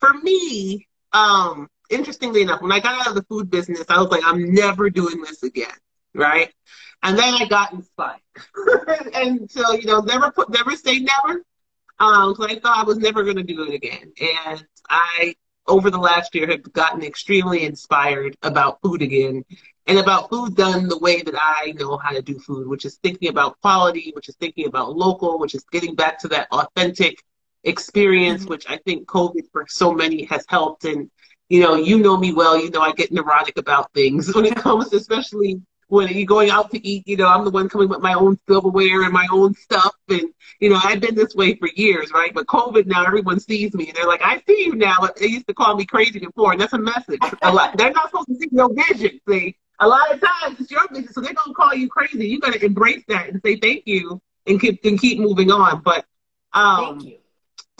for 0.00 0.12
me, 0.14 0.86
um, 1.12 1.68
interestingly 1.90 2.42
enough, 2.42 2.60
when 2.60 2.72
I 2.72 2.80
got 2.80 3.00
out 3.00 3.08
of 3.08 3.14
the 3.14 3.22
food 3.24 3.50
business, 3.50 3.84
I 3.88 3.98
was 4.00 4.08
like, 4.08 4.22
I'm 4.24 4.52
never 4.52 4.90
doing 4.90 5.20
this 5.22 5.42
again, 5.42 5.68
right? 6.14 6.52
And 7.02 7.16
then 7.18 7.34
I 7.34 7.46
got 7.46 7.72
inspired, 7.72 8.18
and 9.14 9.48
so 9.50 9.72
you 9.72 9.86
know, 9.86 10.00
never 10.00 10.32
put, 10.32 10.50
never 10.50 10.72
say 10.72 10.98
never. 10.98 11.44
Um, 12.00 12.32
because 12.32 12.52
I 12.52 12.58
thought 12.60 12.78
I 12.78 12.84
was 12.84 12.98
never 12.98 13.24
going 13.24 13.36
to 13.36 13.42
do 13.42 13.62
it 13.64 13.74
again, 13.74 14.12
and 14.20 14.64
I 14.88 15.36
over 15.68 15.90
the 15.90 15.98
last 15.98 16.34
year 16.34 16.48
have 16.48 16.72
gotten 16.72 17.02
extremely 17.04 17.64
inspired 17.64 18.36
about 18.42 18.80
food 18.82 19.02
again 19.02 19.44
and 19.88 19.98
about 19.98 20.28
food 20.28 20.54
done 20.54 20.86
the 20.86 20.98
way 20.98 21.22
that 21.22 21.34
I 21.34 21.72
know 21.72 21.96
how 21.96 22.10
to 22.10 22.20
do 22.20 22.38
food, 22.38 22.68
which 22.68 22.84
is 22.84 22.96
thinking 22.96 23.30
about 23.30 23.58
quality, 23.62 24.12
which 24.14 24.28
is 24.28 24.36
thinking 24.36 24.66
about 24.66 24.94
local, 24.94 25.38
which 25.38 25.54
is 25.54 25.64
getting 25.72 25.94
back 25.94 26.18
to 26.20 26.28
that 26.28 26.46
authentic 26.52 27.24
experience, 27.64 28.42
mm-hmm. 28.42 28.50
which 28.50 28.68
I 28.68 28.76
think 28.84 29.08
COVID 29.08 29.50
for 29.50 29.64
so 29.66 29.94
many 29.94 30.26
has 30.26 30.44
helped. 30.46 30.84
And, 30.84 31.10
you 31.48 31.62
know, 31.62 31.74
you 31.74 31.98
know 32.00 32.18
me 32.18 32.34
well, 32.34 32.62
you 32.62 32.70
know, 32.70 32.82
I 32.82 32.92
get 32.92 33.10
neurotic 33.12 33.56
about 33.56 33.92
things 33.94 34.32
when 34.34 34.44
it 34.44 34.56
comes, 34.56 34.92
especially 34.92 35.62
when 35.86 36.08
you're 36.08 36.26
going 36.26 36.50
out 36.50 36.70
to 36.72 36.86
eat, 36.86 37.08
you 37.08 37.16
know, 37.16 37.26
I'm 37.26 37.46
the 37.46 37.50
one 37.50 37.70
coming 37.70 37.88
with 37.88 38.00
my 38.00 38.12
own 38.12 38.38
silverware 38.46 39.04
and 39.04 39.12
my 39.12 39.26
own 39.32 39.54
stuff. 39.54 39.94
And, 40.10 40.34
you 40.60 40.68
know, 40.68 40.78
I've 40.84 41.00
been 41.00 41.14
this 41.14 41.34
way 41.34 41.54
for 41.54 41.70
years, 41.76 42.10
right? 42.12 42.34
But 42.34 42.44
COVID 42.44 42.84
now, 42.84 43.06
everyone 43.06 43.40
sees 43.40 43.72
me 43.72 43.88
and 43.88 43.96
they're 43.96 44.06
like, 44.06 44.20
I 44.22 44.42
see 44.46 44.66
you 44.66 44.74
now. 44.74 45.08
They 45.18 45.28
used 45.28 45.46
to 45.46 45.54
call 45.54 45.76
me 45.76 45.86
crazy 45.86 46.18
before, 46.18 46.52
and 46.52 46.60
that's 46.60 46.74
a 46.74 46.78
message. 46.78 47.20
A 47.40 47.50
lot. 47.50 47.78
They're 47.78 47.90
not 47.90 48.10
supposed 48.10 48.28
to 48.28 48.34
see 48.34 48.48
your 48.52 48.68
vision, 48.74 49.18
see? 49.26 49.56
A 49.80 49.86
lot 49.86 50.12
of 50.12 50.20
times 50.20 50.60
it's 50.60 50.70
your 50.70 50.86
business, 50.88 51.14
so 51.14 51.20
they're 51.20 51.34
going 51.34 51.48
to 51.48 51.54
call 51.54 51.74
you 51.74 51.88
crazy. 51.88 52.26
You 52.26 52.40
got 52.40 52.54
to 52.54 52.64
embrace 52.64 53.04
that 53.08 53.28
and 53.28 53.40
say 53.44 53.56
thank 53.56 53.84
you 53.86 54.20
and 54.46 54.60
keep, 54.60 54.84
and 54.84 55.00
keep 55.00 55.20
moving 55.20 55.50
on. 55.50 55.82
But, 55.82 56.04
um, 56.52 56.98
thank 56.98 57.04
you. 57.04 57.18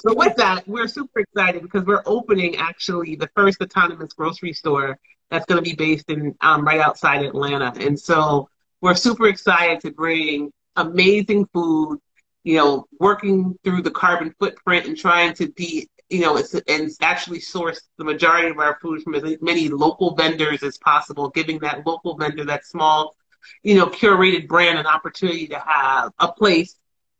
So 0.00 0.14
with 0.14 0.36
that, 0.36 0.68
we're 0.68 0.86
super 0.86 1.20
excited 1.20 1.60
because 1.60 1.84
we're 1.84 2.04
opening 2.06 2.54
actually 2.56 3.16
the 3.16 3.28
first 3.34 3.60
autonomous 3.60 4.12
grocery 4.12 4.52
store 4.52 4.96
that's 5.28 5.44
going 5.46 5.62
to 5.62 5.68
be 5.68 5.74
based 5.74 6.08
in 6.08 6.36
um, 6.40 6.64
right 6.64 6.78
outside 6.80 7.24
Atlanta. 7.24 7.72
And 7.80 7.98
so 7.98 8.48
we're 8.80 8.94
super 8.94 9.26
excited 9.26 9.80
to 9.80 9.90
bring 9.90 10.52
amazing 10.76 11.46
food, 11.52 11.98
you 12.44 12.58
know, 12.58 12.86
working 13.00 13.58
through 13.64 13.82
the 13.82 13.90
carbon 13.90 14.32
footprint 14.38 14.86
and 14.86 14.96
trying 14.96 15.34
to 15.34 15.50
be, 15.50 15.88
you 16.08 16.20
know, 16.20 16.36
it's, 16.36 16.54
and 16.54 16.90
actually 17.00 17.40
source 17.40 17.82
the 17.98 18.04
majority 18.04 18.48
of 18.48 18.58
our 18.58 18.78
food 18.80 19.02
from 19.02 19.14
as 19.14 19.36
many 19.40 19.68
local 19.68 20.14
vendors 20.14 20.62
as 20.62 20.78
possible, 20.78 21.28
giving 21.28 21.58
that 21.60 21.86
local 21.86 22.16
vendor, 22.16 22.44
that 22.44 22.64
small, 22.64 23.14
you 23.62 23.74
know, 23.74 23.86
curated 23.86 24.48
brand 24.48 24.78
an 24.78 24.86
opportunity 24.86 25.46
to 25.48 25.58
have 25.58 26.12
a 26.18 26.32
place 26.32 26.76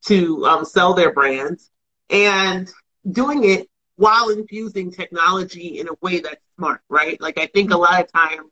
to 0.06 0.44
um, 0.46 0.64
sell 0.64 0.94
their 0.94 1.12
brands 1.12 1.70
and 2.10 2.70
doing 3.10 3.44
it 3.44 3.68
while 3.96 4.30
infusing 4.30 4.90
technology 4.90 5.80
in 5.80 5.88
a 5.88 5.92
way 6.00 6.20
that's 6.20 6.40
smart, 6.56 6.80
right? 6.88 7.20
Like 7.20 7.38
I 7.38 7.46
think 7.46 7.72
a 7.72 7.76
lot 7.76 8.00
of 8.00 8.12
times 8.12 8.50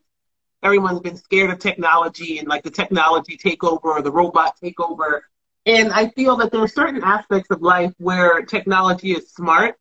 everyone's 0.62 1.00
been 1.00 1.16
scared 1.16 1.50
of 1.50 1.58
technology 1.58 2.38
and 2.38 2.48
like 2.48 2.64
the 2.64 2.70
technology 2.70 3.38
takeover 3.38 3.84
or 3.84 4.02
the 4.02 4.10
robot 4.10 4.56
takeover. 4.62 5.20
And 5.64 5.92
I 5.92 6.08
feel 6.10 6.36
that 6.36 6.50
there 6.52 6.60
are 6.60 6.68
certain 6.68 7.02
aspects 7.02 7.50
of 7.50 7.62
life 7.62 7.92
where 7.98 8.42
technology 8.42 9.12
is 9.12 9.30
smart, 9.30 9.76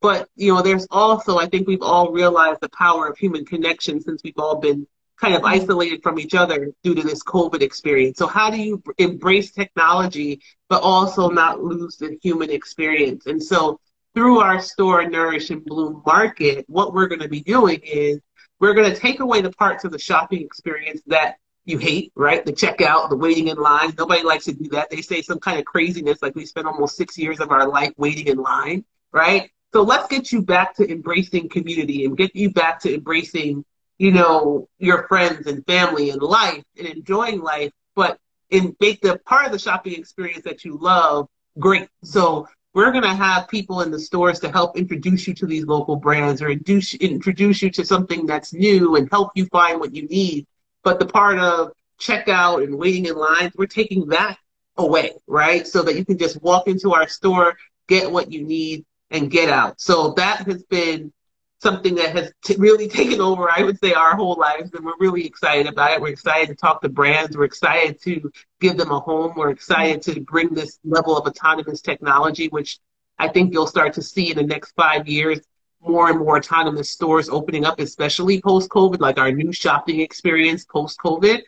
but 0.00 0.28
you 0.36 0.54
know, 0.54 0.62
there's 0.62 0.86
also 0.90 1.38
I 1.38 1.46
think 1.46 1.66
we've 1.66 1.82
all 1.82 2.12
realized 2.12 2.60
the 2.60 2.68
power 2.70 3.08
of 3.08 3.18
human 3.18 3.44
connection 3.44 4.00
since 4.00 4.22
we've 4.24 4.38
all 4.38 4.56
been 4.56 4.86
kind 5.20 5.34
of 5.34 5.44
isolated 5.44 6.02
from 6.02 6.18
each 6.18 6.34
other 6.34 6.72
due 6.82 6.94
to 6.94 7.02
this 7.02 7.22
COVID 7.22 7.60
experience. 7.60 8.18
So 8.18 8.26
how 8.26 8.50
do 8.50 8.56
you 8.56 8.82
embrace 8.98 9.50
technology 9.50 10.40
but 10.68 10.82
also 10.82 11.28
not 11.28 11.62
lose 11.62 11.96
the 11.96 12.18
human 12.22 12.50
experience? 12.50 13.26
And 13.26 13.42
so 13.42 13.80
through 14.14 14.40
our 14.40 14.60
store 14.60 15.06
Nourish 15.08 15.50
and 15.50 15.64
Bloom 15.64 16.02
Market, 16.06 16.64
what 16.68 16.94
we're 16.94 17.06
going 17.06 17.20
to 17.20 17.28
be 17.28 17.42
doing 17.42 17.80
is 17.84 18.20
we're 18.58 18.74
going 18.74 18.92
to 18.92 18.98
take 18.98 19.20
away 19.20 19.40
the 19.42 19.52
parts 19.52 19.84
of 19.84 19.92
the 19.92 19.98
shopping 19.98 20.42
experience 20.42 21.02
that 21.06 21.36
you 21.64 21.78
hate, 21.78 22.12
right? 22.16 22.44
The 22.44 22.52
checkout, 22.52 23.10
the 23.10 23.16
waiting 23.16 23.48
in 23.48 23.58
line. 23.58 23.92
Nobody 23.96 24.22
likes 24.22 24.46
to 24.46 24.52
do 24.52 24.68
that. 24.70 24.90
They 24.90 25.02
say 25.02 25.22
some 25.22 25.38
kind 25.38 25.58
of 25.58 25.64
craziness, 25.64 26.22
like 26.22 26.34
we 26.34 26.46
spent 26.46 26.66
almost 26.66 26.96
six 26.96 27.18
years 27.18 27.40
of 27.40 27.50
our 27.50 27.68
life 27.68 27.92
waiting 27.96 28.26
in 28.26 28.38
line, 28.38 28.84
right? 29.12 29.50
So 29.72 29.82
let's 29.82 30.08
get 30.08 30.32
you 30.32 30.42
back 30.42 30.74
to 30.76 30.90
embracing 30.90 31.48
community 31.48 32.04
and 32.04 32.16
get 32.16 32.34
you 32.34 32.50
back 32.50 32.80
to 32.80 32.94
embracing, 32.94 33.64
you 33.98 34.10
know, 34.10 34.68
your 34.78 35.06
friends 35.06 35.46
and 35.46 35.64
family 35.66 36.10
and 36.10 36.20
life 36.20 36.64
and 36.76 36.88
enjoying 36.88 37.40
life, 37.40 37.72
but 37.94 38.18
in 38.50 38.74
make 38.80 39.00
the 39.00 39.18
part 39.26 39.46
of 39.46 39.52
the 39.52 39.58
shopping 39.58 39.94
experience 39.94 40.42
that 40.44 40.64
you 40.64 40.76
love 40.76 41.28
great. 41.58 41.88
So 42.02 42.48
we're 42.74 42.90
going 42.90 43.04
to 43.04 43.14
have 43.14 43.48
people 43.48 43.82
in 43.82 43.90
the 43.90 43.98
stores 43.98 44.40
to 44.40 44.50
help 44.50 44.76
introduce 44.76 45.26
you 45.28 45.34
to 45.34 45.46
these 45.46 45.66
local 45.66 45.96
brands 45.96 46.42
or 46.42 46.50
introduce, 46.50 46.94
introduce 46.94 47.62
you 47.62 47.70
to 47.70 47.84
something 47.84 48.26
that's 48.26 48.52
new 48.52 48.96
and 48.96 49.08
help 49.10 49.30
you 49.34 49.46
find 49.46 49.78
what 49.80 49.94
you 49.94 50.06
need. 50.08 50.46
But 50.82 50.98
the 50.98 51.06
part 51.06 51.38
of 51.38 51.72
checkout 52.00 52.64
and 52.64 52.76
waiting 52.76 53.06
in 53.06 53.16
lines, 53.16 53.52
we're 53.56 53.66
taking 53.66 54.06
that 54.08 54.36
away, 54.76 55.12
right? 55.26 55.66
So 55.66 55.82
that 55.82 55.96
you 55.96 56.04
can 56.04 56.18
just 56.18 56.40
walk 56.42 56.68
into 56.68 56.92
our 56.92 57.08
store, 57.08 57.56
get 57.88 58.10
what 58.10 58.32
you 58.32 58.42
need, 58.42 58.84
and 59.10 59.30
get 59.30 59.48
out. 59.48 59.80
So 59.80 60.12
that 60.12 60.46
has 60.46 60.62
been 60.64 61.12
something 61.60 61.94
that 61.96 62.16
has 62.16 62.32
t- 62.44 62.56
really 62.58 62.88
taken 63.00 63.20
over, 63.20 63.48
I 63.54 63.62
would 63.62 63.78
say, 63.78 63.92
our 63.92 64.16
whole 64.16 64.36
lives. 64.36 64.72
And 64.72 64.84
we're 64.84 64.98
really 64.98 65.26
excited 65.26 65.66
about 65.66 65.92
it. 65.92 66.00
We're 66.00 66.08
excited 66.08 66.48
to 66.48 66.54
talk 66.54 66.82
to 66.82 66.88
brands. 66.88 67.36
We're 67.36 67.44
excited 67.44 68.00
to 68.02 68.30
give 68.60 68.76
them 68.76 68.90
a 68.90 69.00
home. 69.00 69.34
We're 69.36 69.50
excited 69.50 70.02
to 70.02 70.20
bring 70.20 70.54
this 70.54 70.78
level 70.84 71.16
of 71.16 71.26
autonomous 71.26 71.80
technology, 71.80 72.48
which 72.48 72.78
I 73.18 73.28
think 73.28 73.52
you'll 73.52 73.66
start 73.66 73.94
to 73.94 74.02
see 74.02 74.30
in 74.30 74.36
the 74.36 74.42
next 74.42 74.72
five 74.72 75.06
years 75.06 75.40
more 75.82 76.10
and 76.10 76.18
more 76.18 76.36
autonomous 76.36 76.90
stores 76.90 77.28
opening 77.28 77.64
up, 77.64 77.80
especially 77.80 78.40
post 78.40 78.68
COVID, 78.70 79.00
like 79.00 79.18
our 79.18 79.32
new 79.32 79.52
shopping 79.52 80.00
experience 80.00 80.64
post 80.64 80.98
COVID. 80.98 81.42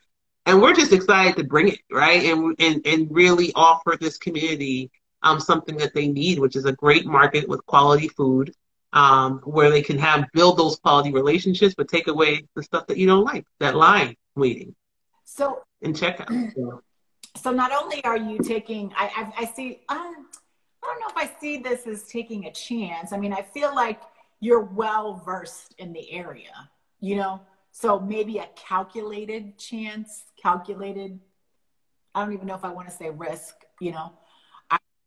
And 0.47 0.61
we're 0.61 0.75
just 0.75 0.93
excited 0.93 1.37
to 1.37 1.45
bring 1.45 1.69
it, 1.69 1.79
right? 1.91 2.25
And, 2.25 2.57
and, 2.59 2.87
and 2.87 3.09
really 3.11 3.53
offer 3.55 3.97
this 4.01 4.19
community 4.19 4.91
um, 5.23 5.41
something 5.41 5.77
that 5.77 5.95
they 5.95 6.09
need, 6.09 6.39
which 6.39 6.57
is 6.57 6.65
a 6.65 6.73
great 6.73 7.07
market 7.07 7.49
with 7.49 7.65
quality 7.67 8.09
food 8.09 8.53
um, 8.93 9.39
where 9.45 9.71
they 9.71 9.83
can 9.83 9.99
have 9.99 10.29
build 10.33 10.59
those 10.59 10.77
quality 10.77 11.13
relationships, 11.13 11.75
but 11.77 11.89
take 11.89 12.09
away 12.09 12.47
the 12.55 12.63
stuff 12.63 12.87
that 12.89 12.99
you 12.99 13.07
don't 13.07 13.25
like, 13.25 13.47
that 13.61 13.75
line 13.75 14.17
waiting. 14.35 14.75
So 15.25 15.63
and 15.83 15.95
checkout. 15.95 16.55
So, 16.55 16.83
so 17.37 17.51
not 17.51 17.73
only 17.73 18.05
are 18.05 18.17
you 18.17 18.39
taking, 18.39 18.93
I, 18.97 19.33
I, 19.37 19.43
I 19.43 19.45
see, 19.47 19.81
um, 19.89 20.27
I 20.83 20.87
don't 20.87 21.01
know 21.01 21.07
if 21.09 21.17
I 21.17 21.41
see 21.41 21.59
this 21.59 21.87
as 21.87 22.05
taking 22.05 22.47
a 22.47 22.53
chance. 22.53 23.13
I 23.13 23.19
mean, 23.19 23.33
I 23.33 23.43
feel 23.43 23.75
like 23.75 24.03
you're 24.41 24.61
well 24.61 25.23
versed 25.25 25.75
in 25.79 25.93
the 25.93 26.11
area, 26.11 26.69
you 27.01 27.17
know? 27.17 27.41
So 27.71 27.99
maybe 27.99 28.39
a 28.39 28.49
calculated 28.55 29.57
chance, 29.57 30.25
calculated, 30.41 31.19
I 32.15 32.25
don't 32.25 32.35
even 32.35 32.47
know 32.47 32.57
if 32.57 32.65
I 32.65 32.71
want 32.71 32.89
to 32.89 32.95
say 32.95 33.09
risk, 33.09 33.55
you 33.81 33.93
know? 33.93 34.13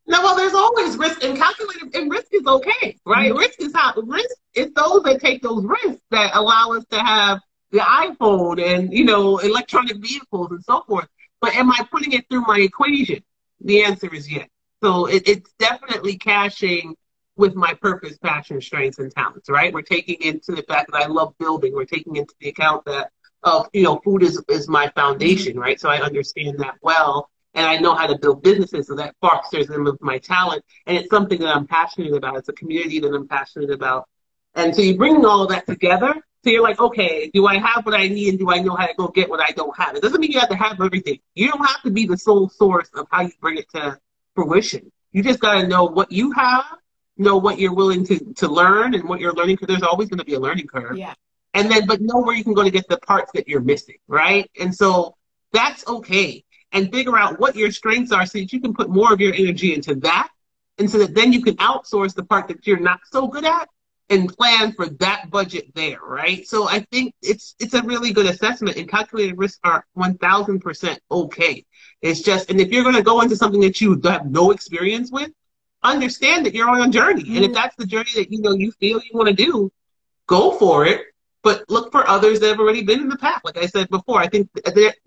No, 0.08 0.22
well, 0.22 0.36
there's 0.36 0.54
always 0.54 0.96
risk, 0.96 1.24
and 1.24 1.36
calculated 1.36 1.94
and 1.94 2.10
risk 2.10 2.28
is 2.32 2.46
okay, 2.46 2.96
right? 3.04 3.30
Mm-hmm. 3.30 3.38
Risk 3.38 3.60
is 3.60 3.72
how 3.74 3.92
risk 3.96 4.36
is 4.54 4.72
those 4.72 5.02
that 5.02 5.20
take 5.20 5.42
those 5.42 5.64
risks 5.64 6.00
that 6.10 6.30
allow 6.34 6.72
us 6.72 6.84
to 6.90 7.00
have 7.00 7.40
the 7.72 7.78
iPhone 7.78 8.62
and 8.62 8.92
you 8.92 9.04
know 9.04 9.38
electronic 9.38 9.96
vehicles 9.96 10.50
and 10.50 10.62
so 10.62 10.82
forth. 10.86 11.08
But 11.40 11.54
am 11.56 11.70
I 11.70 11.86
putting 11.90 12.12
it 12.12 12.28
through 12.30 12.42
my 12.42 12.58
equation? 12.58 13.22
The 13.60 13.84
answer 13.84 14.12
is 14.14 14.30
yes. 14.30 14.48
So 14.82 15.06
it, 15.06 15.26
it's 15.26 15.50
definitely 15.58 16.18
cashing 16.18 16.94
with 17.36 17.54
my 17.54 17.74
purpose, 17.74 18.16
passion, 18.18 18.60
strengths, 18.60 18.98
and 18.98 19.10
talents. 19.10 19.48
Right? 19.50 19.74
We're 19.74 19.82
taking 19.82 20.22
into 20.22 20.52
the 20.52 20.62
fact 20.62 20.92
that 20.92 21.02
I 21.02 21.06
love 21.06 21.34
building. 21.38 21.74
We're 21.74 21.84
taking 21.84 22.14
into 22.14 22.34
the 22.40 22.50
account 22.50 22.84
that 22.84 23.10
of 23.42 23.68
you 23.72 23.82
know 23.82 24.00
food 24.04 24.22
is 24.22 24.40
is 24.48 24.68
my 24.68 24.88
foundation, 24.94 25.58
right? 25.58 25.80
So 25.80 25.88
I 25.88 26.00
understand 26.00 26.60
that 26.60 26.76
well 26.80 27.28
and 27.56 27.64
I 27.66 27.78
know 27.78 27.94
how 27.94 28.06
to 28.06 28.18
build 28.18 28.42
businesses, 28.42 28.86
so 28.86 28.94
that 28.96 29.16
fosters 29.18 29.66
them 29.66 29.84
with 29.84 30.00
my 30.02 30.18
talent. 30.18 30.62
And 30.84 30.96
it's 30.96 31.08
something 31.08 31.40
that 31.40 31.56
I'm 31.56 31.66
passionate 31.66 32.12
about. 32.12 32.36
It's 32.36 32.50
a 32.50 32.52
community 32.52 33.00
that 33.00 33.12
I'm 33.14 33.26
passionate 33.26 33.70
about. 33.70 34.08
And 34.54 34.76
so 34.76 34.82
you 34.82 34.96
bring 34.96 35.24
all 35.24 35.42
of 35.42 35.48
that 35.48 35.66
together. 35.66 36.14
So 36.44 36.50
you're 36.50 36.62
like, 36.62 36.78
okay, 36.78 37.30
do 37.32 37.46
I 37.46 37.58
have 37.58 37.86
what 37.86 37.94
I 37.94 38.08
need 38.08 38.28
and 38.28 38.38
do 38.38 38.50
I 38.50 38.60
know 38.60 38.76
how 38.76 38.86
to 38.86 38.94
go 38.94 39.08
get 39.08 39.30
what 39.30 39.40
I 39.40 39.52
don't 39.52 39.76
have? 39.76 39.96
It 39.96 40.02
doesn't 40.02 40.20
mean 40.20 40.30
you 40.30 40.38
have 40.38 40.50
to 40.50 40.56
have 40.56 40.80
everything. 40.80 41.18
You 41.34 41.48
don't 41.48 41.64
have 41.64 41.82
to 41.82 41.90
be 41.90 42.06
the 42.06 42.18
sole 42.18 42.50
source 42.50 42.90
of 42.94 43.06
how 43.10 43.22
you 43.22 43.32
bring 43.40 43.56
it 43.56 43.70
to 43.70 43.98
fruition. 44.34 44.92
You 45.12 45.22
just 45.22 45.40
got 45.40 45.62
to 45.62 45.66
know 45.66 45.84
what 45.84 46.12
you 46.12 46.32
have, 46.32 46.64
know 47.16 47.38
what 47.38 47.58
you're 47.58 47.74
willing 47.74 48.04
to, 48.06 48.18
to 48.34 48.48
learn 48.48 48.94
and 48.94 49.08
what 49.08 49.18
you're 49.18 49.32
learning 49.32 49.56
because 49.56 49.68
there's 49.68 49.82
always 49.82 50.10
going 50.10 50.18
to 50.18 50.26
be 50.26 50.34
a 50.34 50.40
learning 50.40 50.66
curve. 50.66 50.98
Yeah. 50.98 51.14
And 51.54 51.70
then, 51.70 51.86
but 51.86 52.02
know 52.02 52.20
where 52.20 52.36
you 52.36 52.44
can 52.44 52.52
go 52.52 52.62
to 52.62 52.70
get 52.70 52.86
the 52.86 52.98
parts 52.98 53.32
that 53.32 53.48
you're 53.48 53.62
missing, 53.62 53.96
right? 54.06 54.48
And 54.60 54.74
so 54.74 55.16
that's 55.52 55.86
okay 55.86 56.44
and 56.76 56.92
figure 56.92 57.16
out 57.16 57.40
what 57.40 57.56
your 57.56 57.70
strengths 57.70 58.12
are 58.12 58.26
so 58.26 58.38
that 58.38 58.52
you 58.52 58.60
can 58.60 58.74
put 58.74 58.90
more 58.90 59.12
of 59.12 59.20
your 59.20 59.32
energy 59.32 59.74
into 59.74 59.94
that. 59.94 60.28
And 60.78 60.90
so 60.90 60.98
that 60.98 61.14
then 61.14 61.32
you 61.32 61.42
can 61.42 61.56
outsource 61.56 62.14
the 62.14 62.24
part 62.24 62.48
that 62.48 62.66
you're 62.66 62.78
not 62.78 63.00
so 63.10 63.26
good 63.26 63.46
at 63.46 63.68
and 64.10 64.28
plan 64.28 64.72
for 64.72 64.86
that 64.86 65.30
budget 65.30 65.74
there, 65.74 66.00
right? 66.00 66.46
So 66.46 66.68
I 66.68 66.80
think 66.92 67.14
it's 67.22 67.56
it's 67.58 67.72
a 67.72 67.82
really 67.82 68.12
good 68.12 68.26
assessment 68.26 68.76
and 68.76 68.88
calculated 68.88 69.38
risks 69.38 69.58
are 69.64 69.86
1000% 69.96 70.98
okay. 71.10 71.64
It's 72.02 72.20
just, 72.20 72.50
and 72.50 72.60
if 72.60 72.68
you're 72.70 72.82
going 72.82 72.94
to 72.94 73.02
go 73.02 73.22
into 73.22 73.36
something 73.36 73.62
that 73.62 73.80
you 73.80 73.98
have 74.04 74.26
no 74.26 74.50
experience 74.50 75.10
with, 75.10 75.30
understand 75.82 76.44
that 76.44 76.54
you're 76.54 76.68
on 76.68 76.88
a 76.88 76.92
journey. 76.92 77.22
Mm-hmm. 77.22 77.36
And 77.36 77.44
if 77.44 77.50
mm-hmm. 77.52 77.54
that's 77.54 77.76
the 77.76 77.86
journey 77.86 78.10
that 78.16 78.30
you 78.30 78.42
know 78.42 78.52
you 78.52 78.70
feel 78.72 79.00
you 79.00 79.10
want 79.14 79.28
to 79.28 79.34
do, 79.34 79.72
go 80.26 80.58
for 80.58 80.84
it 80.84 81.06
but 81.46 81.62
look 81.68 81.92
for 81.92 82.04
others 82.08 82.40
that 82.40 82.48
have 82.48 82.58
already 82.58 82.82
been 82.82 82.98
in 82.98 83.08
the 83.08 83.16
path. 83.16 83.40
Like 83.44 83.56
I 83.56 83.66
said 83.66 83.88
before, 83.88 84.18
I 84.18 84.26
think 84.26 84.50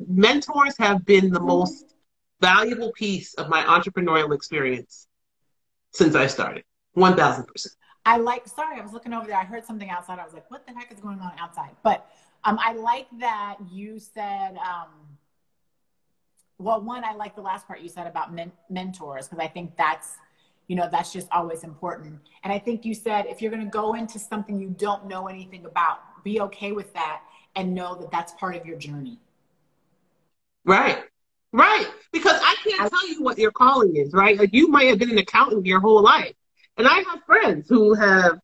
mentors 0.08 0.78
have 0.78 1.06
been 1.06 1.32
the 1.32 1.40
most 1.42 1.96
valuable 2.40 2.94
piece 2.94 3.34
of 3.34 3.50
my 3.50 3.62
entrepreneurial 3.64 4.34
experience 4.34 5.06
since 5.92 6.16
I 6.16 6.28
started. 6.28 6.64
1000%. 6.96 7.68
I 8.06 8.16
like, 8.20 8.48
sorry, 8.48 8.80
I 8.80 8.82
was 8.82 8.94
looking 8.94 9.12
over 9.12 9.28
there. 9.28 9.36
I 9.36 9.44
heard 9.44 9.66
something 9.66 9.90
outside. 9.90 10.18
I 10.18 10.24
was 10.24 10.34
like, 10.34 10.50
what 10.50 10.66
the 10.66 10.72
heck 10.72 10.90
is 10.94 11.02
going 11.02 11.20
on 11.20 11.34
outside? 11.38 11.72
But 11.84 12.10
um, 12.46 12.58
I 12.62 12.72
like 12.72 13.08
that 13.20 13.58
you 13.70 14.00
said, 14.00 14.56
um, 14.66 14.88
well, 16.58 16.80
one, 16.82 17.04
I 17.04 17.16
like 17.16 17.36
the 17.36 17.42
last 17.42 17.68
part 17.68 17.82
you 17.82 17.90
said 17.90 18.08
about 18.08 18.34
men- 18.34 18.54
mentors 18.70 19.28
because 19.28 19.44
I 19.44 19.50
think 19.50 19.76
that's 19.76 20.14
you 20.70 20.78
know 20.78 20.88
that's 20.90 21.12
just 21.12 21.28
always 21.32 21.64
important 21.64 22.20
and 22.44 22.54
i 22.54 22.60
think 22.60 22.86
you 22.86 22.94
said 22.94 23.26
if 23.26 23.42
you're 23.42 23.50
going 23.50 23.66
to 23.66 23.72
go 23.72 23.96
into 23.96 24.20
something 24.20 24.62
you 24.62 24.70
don't 24.78 25.08
know 25.08 25.28
anything 25.28 25.66
about 25.66 26.02
be 26.24 26.42
okay 26.42 26.72
with 26.72 26.94
that 26.94 27.22
and 27.56 27.74
know 27.74 27.96
that 27.96 28.12
that's 28.12 28.34
part 28.34 28.56
of 28.56 28.66
your 28.66 28.78
journey. 28.78 29.20
Right. 30.66 31.04
Right. 31.52 31.88
Because 32.12 32.40
I 32.44 32.56
can't 32.64 32.92
tell 32.92 33.08
you 33.08 33.24
what 33.24 33.38
your 33.38 33.52
calling 33.52 33.96
is, 33.96 34.14
right? 34.14 34.38
Like 34.38 34.54
you 34.54 34.68
might 34.68 34.88
have 34.88 35.00
been 35.00 35.10
an 35.10 35.18
accountant 35.18 35.66
your 35.66 35.80
whole 35.80 36.02
life. 36.02 36.34
And 36.78 36.88
I 36.88 37.02
have 37.10 37.24
friends 37.26 37.68
who 37.68 37.94
have, 37.94 38.40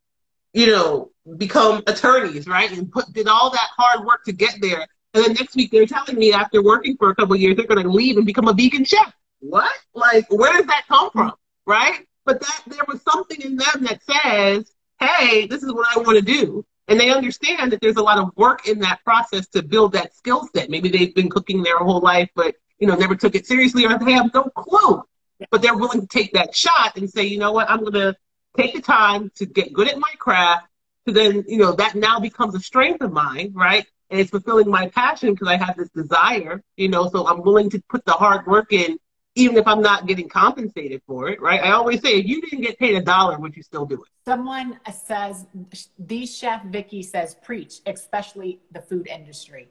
you 0.52 0.66
know, 0.66 1.10
become 1.36 1.82
attorneys, 1.86 2.46
right? 2.46 2.70
And 2.70 2.90
put 2.90 3.12
did 3.12 3.28
all 3.28 3.50
that 3.50 3.68
hard 3.76 4.04
work 4.04 4.24
to 4.24 4.32
get 4.32 4.56
there. 4.60 4.86
And 5.14 5.24
then 5.24 5.32
next 5.34 5.54
week 5.54 5.70
they're 5.70 5.86
telling 5.86 6.16
me 6.16 6.32
after 6.32 6.62
working 6.62 6.96
for 6.96 7.10
a 7.10 7.14
couple 7.14 7.36
years 7.36 7.56
they're 7.56 7.66
gonna 7.66 7.88
leave 7.88 8.16
and 8.16 8.26
become 8.26 8.48
a 8.48 8.52
vegan 8.52 8.84
chef. 8.84 9.14
What? 9.40 9.72
Like 9.94 10.26
where 10.30 10.52
does 10.52 10.66
that 10.66 10.84
come 10.88 11.10
from? 11.10 11.32
Right? 11.64 12.06
But 12.24 12.40
that 12.40 12.62
there 12.66 12.84
was 12.88 13.00
something 13.02 13.40
in 13.40 13.56
them 13.56 13.84
that 13.84 14.00
says, 14.02 14.72
Hey, 14.98 15.46
this 15.46 15.62
is 15.62 15.72
what 15.72 15.86
I 15.96 16.00
want 16.00 16.18
to 16.18 16.22
do. 16.22 16.64
And 16.88 17.00
they 17.00 17.10
understand 17.10 17.72
that 17.72 17.80
there's 17.80 17.96
a 17.96 18.02
lot 18.02 18.18
of 18.18 18.36
work 18.36 18.68
in 18.68 18.78
that 18.80 19.02
process 19.04 19.48
to 19.48 19.62
build 19.62 19.92
that 19.92 20.14
skill 20.14 20.48
set. 20.54 20.70
Maybe 20.70 20.88
they've 20.88 21.14
been 21.14 21.28
cooking 21.28 21.62
their 21.62 21.78
whole 21.78 22.00
life, 22.00 22.30
but 22.34 22.54
you 22.78 22.86
know, 22.86 22.94
never 22.94 23.16
took 23.16 23.34
it 23.34 23.46
seriously 23.46 23.84
or 23.86 23.98
they 23.98 24.12
have 24.12 24.32
no 24.32 24.44
clue. 24.44 25.02
But 25.50 25.62
they're 25.62 25.76
willing 25.76 26.00
to 26.00 26.06
take 26.06 26.32
that 26.34 26.54
shot 26.54 26.96
and 26.96 27.10
say, 27.10 27.24
you 27.24 27.38
know 27.38 27.52
what, 27.52 27.68
I'm 27.70 27.82
gonna 27.82 28.14
take 28.56 28.74
the 28.74 28.80
time 28.80 29.30
to 29.36 29.46
get 29.46 29.72
good 29.72 29.88
at 29.88 29.98
my 29.98 30.12
craft. 30.18 30.68
To 31.06 31.12
then, 31.12 31.44
you 31.46 31.58
know, 31.58 31.72
that 31.72 31.94
now 31.94 32.18
becomes 32.18 32.54
a 32.54 32.60
strength 32.60 33.00
of 33.00 33.12
mine, 33.12 33.52
right? 33.54 33.86
And 34.10 34.20
it's 34.20 34.30
fulfilling 34.30 34.68
my 34.68 34.88
passion 34.88 35.34
because 35.34 35.48
I 35.48 35.56
have 35.56 35.76
this 35.76 35.88
desire, 35.90 36.62
you 36.76 36.88
know, 36.88 37.08
so 37.08 37.26
I'm 37.26 37.42
willing 37.42 37.70
to 37.70 37.82
put 37.88 38.04
the 38.04 38.12
hard 38.12 38.46
work 38.46 38.72
in 38.72 38.98
even 39.36 39.58
if 39.58 39.66
I'm 39.66 39.82
not 39.82 40.06
getting 40.06 40.28
compensated 40.28 41.02
for 41.06 41.28
it, 41.28 41.40
right? 41.40 41.62
I 41.62 41.72
always 41.72 42.00
say, 42.00 42.18
if 42.18 42.26
you 42.26 42.40
didn't 42.40 42.62
get 42.62 42.78
paid 42.78 42.96
a 42.96 43.02
dollar, 43.02 43.38
would 43.38 43.54
you 43.54 43.62
still 43.62 43.84
do 43.84 44.02
it? 44.02 44.08
Someone 44.24 44.80
says, 44.92 45.46
the 45.98 46.26
chef 46.26 46.64
Vicky 46.64 47.02
says, 47.02 47.36
preach, 47.44 47.80
especially 47.86 48.60
the 48.72 48.80
food 48.80 49.06
industry. 49.06 49.68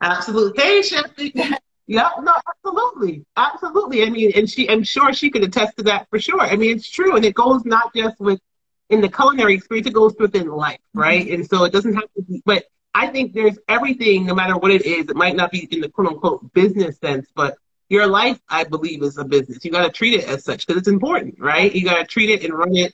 Absolutely. 0.00 0.62
Hey, 0.62 0.82
Chef 0.82 1.16
Vicky. 1.16 1.42
Yeah, 1.86 2.08
no, 2.22 2.32
absolutely, 2.48 3.26
absolutely. 3.36 4.04
I 4.04 4.08
mean, 4.08 4.32
and 4.34 4.48
she, 4.48 4.70
I'm 4.70 4.84
sure 4.84 5.12
she 5.12 5.28
could 5.28 5.44
attest 5.44 5.76
to 5.76 5.82
that 5.82 6.08
for 6.08 6.18
sure. 6.18 6.40
I 6.40 6.56
mean, 6.56 6.74
it's 6.74 6.88
true, 6.88 7.14
and 7.14 7.26
it 7.26 7.34
goes 7.34 7.66
not 7.66 7.94
just 7.94 8.18
with 8.18 8.40
in 8.88 9.02
the 9.02 9.08
culinary 9.10 9.52
experience; 9.52 9.86
it 9.88 9.92
goes 9.92 10.14
within 10.18 10.48
life, 10.48 10.80
right? 10.94 11.26
Mm-hmm. 11.26 11.34
And 11.34 11.46
so 11.46 11.64
it 11.64 11.74
doesn't 11.74 11.92
have 11.92 12.10
to 12.16 12.22
be. 12.22 12.40
But 12.46 12.64
I 12.94 13.08
think 13.08 13.34
there's 13.34 13.58
everything, 13.68 14.24
no 14.24 14.34
matter 14.34 14.56
what 14.56 14.70
it 14.70 14.86
is. 14.86 15.10
It 15.10 15.14
might 15.14 15.36
not 15.36 15.50
be 15.50 15.68
in 15.70 15.82
the 15.82 15.90
quote 15.90 16.08
unquote 16.08 16.54
business 16.54 16.96
sense, 16.96 17.26
but 17.34 17.58
your 17.94 18.06
life, 18.06 18.40
I 18.48 18.64
believe, 18.64 19.02
is 19.02 19.16
a 19.18 19.24
business. 19.24 19.64
You 19.64 19.70
got 19.70 19.84
to 19.84 19.90
treat 19.90 20.14
it 20.14 20.24
as 20.24 20.44
such 20.44 20.66
because 20.66 20.80
it's 20.80 20.88
important, 20.88 21.36
right? 21.38 21.74
You 21.74 21.84
got 21.84 21.98
to 21.98 22.04
treat 22.04 22.28
it 22.28 22.44
and 22.44 22.52
run 22.52 22.74
it 22.76 22.92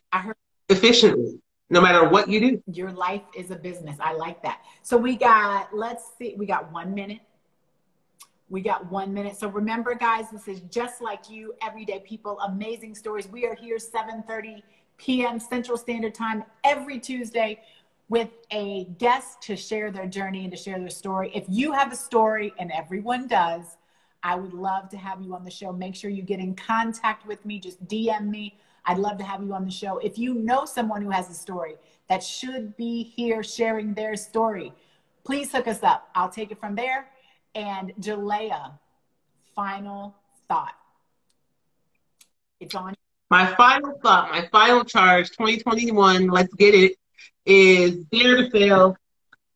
efficiently 0.68 1.40
no 1.70 1.80
matter 1.80 2.08
what 2.08 2.28
you 2.28 2.40
do. 2.40 2.62
Your 2.72 2.92
life 2.92 3.22
is 3.34 3.50
a 3.50 3.56
business. 3.56 3.96
I 4.00 4.12
like 4.12 4.42
that. 4.42 4.60
So 4.82 4.96
we 4.96 5.16
got, 5.16 5.74
let's 5.74 6.04
see, 6.18 6.34
we 6.36 6.44
got 6.44 6.70
one 6.72 6.94
minute. 6.94 7.20
We 8.50 8.60
got 8.60 8.90
one 8.90 9.14
minute. 9.14 9.36
So 9.38 9.48
remember, 9.48 9.94
guys, 9.94 10.26
this 10.30 10.48
is 10.48 10.60
just 10.70 11.00
like 11.00 11.30
you, 11.30 11.54
everyday 11.62 12.00
people, 12.00 12.38
amazing 12.40 12.94
stories. 12.94 13.28
We 13.28 13.46
are 13.46 13.54
here 13.54 13.78
7:30 13.78 14.62
p.m. 14.98 15.38
Central 15.38 15.78
Standard 15.78 16.14
Time 16.14 16.44
every 16.64 16.98
Tuesday 16.98 17.60
with 18.08 18.30
a 18.50 18.86
guest 18.98 19.40
to 19.42 19.56
share 19.56 19.92
their 19.92 20.06
journey 20.06 20.42
and 20.42 20.50
to 20.50 20.56
share 20.56 20.80
their 20.80 20.90
story. 20.90 21.30
If 21.32 21.44
you 21.48 21.72
have 21.72 21.92
a 21.92 21.96
story, 21.96 22.52
and 22.58 22.72
everyone 22.72 23.28
does, 23.28 23.76
I 24.22 24.37
would 24.37 24.52
love 24.52 24.88
to 24.90 24.96
have 24.96 25.22
you 25.22 25.35
on 25.35 25.44
the 25.44 25.50
show. 25.50 25.72
Make 25.72 25.94
sure 25.94 26.11
you 26.11 26.22
get 26.22 26.40
in 26.40 26.54
contact 26.54 27.26
with 27.26 27.44
me. 27.44 27.59
Just 27.59 27.85
DM 27.87 28.28
me 28.28 28.59
I'd 28.85 28.98
love 28.98 29.18
to 29.18 29.24
have 29.24 29.42
you 29.42 29.52
on 29.54 29.64
the 29.64 29.70
show. 29.70 29.98
If 29.98 30.18
you 30.18 30.35
know 30.35 30.64
someone 30.64 31.02
who 31.02 31.11
has 31.11 31.30
a 31.30 31.35
story 31.35 31.76
that 32.09 32.22
should 32.22 32.76
be 32.76 33.02
here 33.02 33.42
sharing 33.42 33.94
their 33.94 34.16
story, 34.16 34.72
please 35.24 35.52
hook 35.52 35.68
us 35.68 35.83
up. 35.83 36.09
I'll 36.14 36.28
take 36.28 36.50
it 36.50 36.59
from 36.59 36.74
there. 36.74 37.09
And 37.54 37.92
Jilea, 38.00 38.72
final 39.54 40.16
thought. 40.48 40.74
It's 42.61 42.74
on. 42.74 42.94
My 43.30 43.46
final 43.54 43.98
thought, 44.02 44.30
my 44.30 44.48
final 44.50 44.85
charge, 44.85 45.30
2021, 45.30 46.26
let's 46.26 46.52
get 46.54 46.74
it, 46.74 46.96
is 47.46 48.04
dare 48.06 48.38
to 48.38 48.50
fail, 48.50 48.96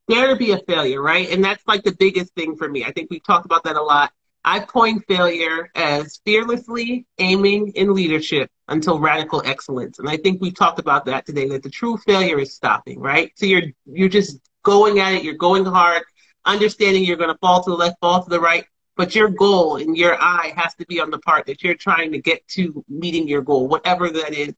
dare 0.09 0.29
to 0.29 0.37
be 0.37 0.53
a 0.53 0.59
failure, 0.59 1.03
right? 1.03 1.29
And 1.31 1.45
that's 1.45 1.67
like 1.67 1.83
the 1.83 1.93
biggest 1.93 2.33
thing 2.35 2.57
for 2.57 2.69
me. 2.69 2.85
I 2.85 2.93
think 2.93 3.11
we've 3.11 3.25
talked 3.25 3.47
about 3.47 3.65
that 3.65 3.75
a 3.75 3.83
lot. 3.83 4.13
I 4.45 4.61
coined 4.61 5.05
failure 5.09 5.71
as 5.75 6.21
fearlessly 6.25 7.07
aiming 7.19 7.69
in 7.77 7.95
leadership 7.95 8.51
until 8.69 8.99
radical 8.99 9.43
excellence. 9.45 9.99
And 9.99 10.09
I 10.09 10.17
think 10.19 10.41
we've 10.41 10.55
talked 10.55 10.79
about 10.79 11.07
that 11.07 11.25
today, 11.25 11.49
that 11.49 11.63
the 11.63 11.71
true 11.71 11.97
failure 11.97 12.39
is 12.39 12.55
stopping, 12.55 13.01
right? 13.01 13.33
So 13.37 13.47
you're 13.47 13.63
you're 13.87 14.09
just 14.09 14.39
going 14.63 15.01
at 15.01 15.15
it, 15.15 15.23
you're 15.23 15.35
going 15.35 15.65
hard, 15.65 16.03
understanding 16.45 17.05
you're 17.05 17.17
gonna 17.17 17.39
fall 17.41 17.63
to 17.65 17.71
the 17.71 17.77
left, 17.77 17.97
fall 18.01 18.23
to 18.23 18.29
the 18.29 18.41
right, 18.41 18.67
but 18.97 19.15
your 19.15 19.29
goal 19.29 19.77
and 19.77 19.97
your 19.97 20.21
eye 20.21 20.53
has 20.57 20.75
to 20.75 20.87
be 20.87 21.01
on 21.01 21.11
the 21.11 21.19
part 21.19 21.47
that 21.47 21.63
you're 21.63 21.75
trying 21.75 22.13
to 22.13 22.21
get 22.21 22.47
to 22.49 22.85
meeting 22.89 23.27
your 23.27 23.43
goal, 23.43 23.67
whatever 23.67 24.11
that 24.11 24.35
is 24.35 24.55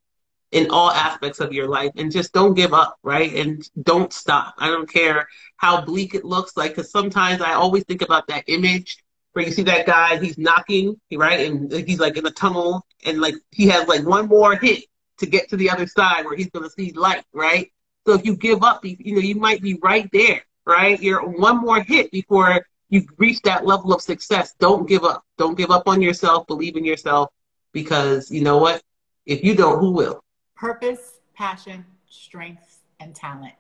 in 0.53 0.70
all 0.70 0.90
aspects 0.90 1.40
of 1.40 1.53
your 1.53 1.68
life 1.68 1.90
and 1.96 2.12
just 2.12 2.33
don't 2.33 2.55
give 2.55 2.72
up 2.72 2.96
right 3.03 3.35
and 3.35 3.68
don't 3.83 4.12
stop 4.12 4.55
i 4.59 4.68
don't 4.68 4.88
care 4.88 5.27
how 5.57 5.81
bleak 5.81 6.14
it 6.14 6.25
looks 6.25 6.57
like 6.57 6.70
because 6.70 6.90
sometimes 6.90 7.42
i 7.42 7.53
always 7.53 7.83
think 7.85 8.01
about 8.01 8.29
that 8.29 8.44
image 8.46 8.99
where 9.37 9.44
you 9.44 9.53
see 9.53 9.64
that 9.64 9.85
guy, 9.85 10.18
he's 10.18 10.38
knocking, 10.38 10.99
right? 11.12 11.46
And 11.46 11.70
he's 11.70 12.01
like 12.01 12.16
in 12.16 12.25
a 12.25 12.31
tunnel 12.31 12.87
and 13.05 13.20
like 13.20 13.35
he 13.51 13.68
has 13.68 13.87
like 13.87 14.03
one 14.03 14.29
more 14.29 14.57
hit 14.57 14.85
to 15.18 15.27
get 15.27 15.51
to 15.51 15.59
the 15.59 15.68
other 15.68 15.87
side 15.87 16.25
where 16.25 16.35
he's 16.35 16.51
to 16.53 16.70
see 16.70 16.90
light, 16.92 17.22
right? 17.35 17.70
So 18.07 18.14
if 18.14 18.25
you 18.25 18.35
give 18.35 18.62
up, 18.62 18.83
you 18.83 19.14
know, 19.14 19.20
you 19.20 19.35
might 19.35 19.61
be 19.61 19.79
right 19.83 20.09
there, 20.11 20.40
right? 20.64 20.99
You're 21.03 21.22
one 21.22 21.61
more 21.61 21.83
hit 21.83 22.11
before 22.12 22.64
you 22.88 23.07
reach 23.18 23.42
that 23.42 23.66
level 23.66 23.92
of 23.92 24.01
success. 24.01 24.55
Don't 24.59 24.88
give 24.88 25.05
up. 25.05 25.22
Don't 25.37 25.55
give 25.55 25.70
up 25.70 25.87
on 25.87 26.01
yourself. 26.01 26.46
Believe 26.46 26.77
in 26.77 26.85
yourself 26.87 27.29
because 27.72 28.31
you 28.31 28.40
know 28.40 28.57
what? 28.57 28.83
If 29.27 29.44
you 29.44 29.55
don't, 29.55 29.81
who 29.81 29.90
will? 29.90 30.25
Purpose, 30.55 31.20
passion, 31.35 31.85
strength, 32.09 32.81
and 33.01 33.14
talent. 33.14 33.53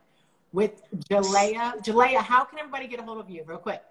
With 0.54 0.80
Jilea, 1.10 1.84
Jilea, 1.84 2.22
how 2.22 2.44
can 2.44 2.60
everybody 2.60 2.86
get 2.86 2.98
a 2.98 3.02
hold 3.02 3.18
of 3.18 3.28
you, 3.28 3.44
real 3.44 3.58
quick? 3.58 3.82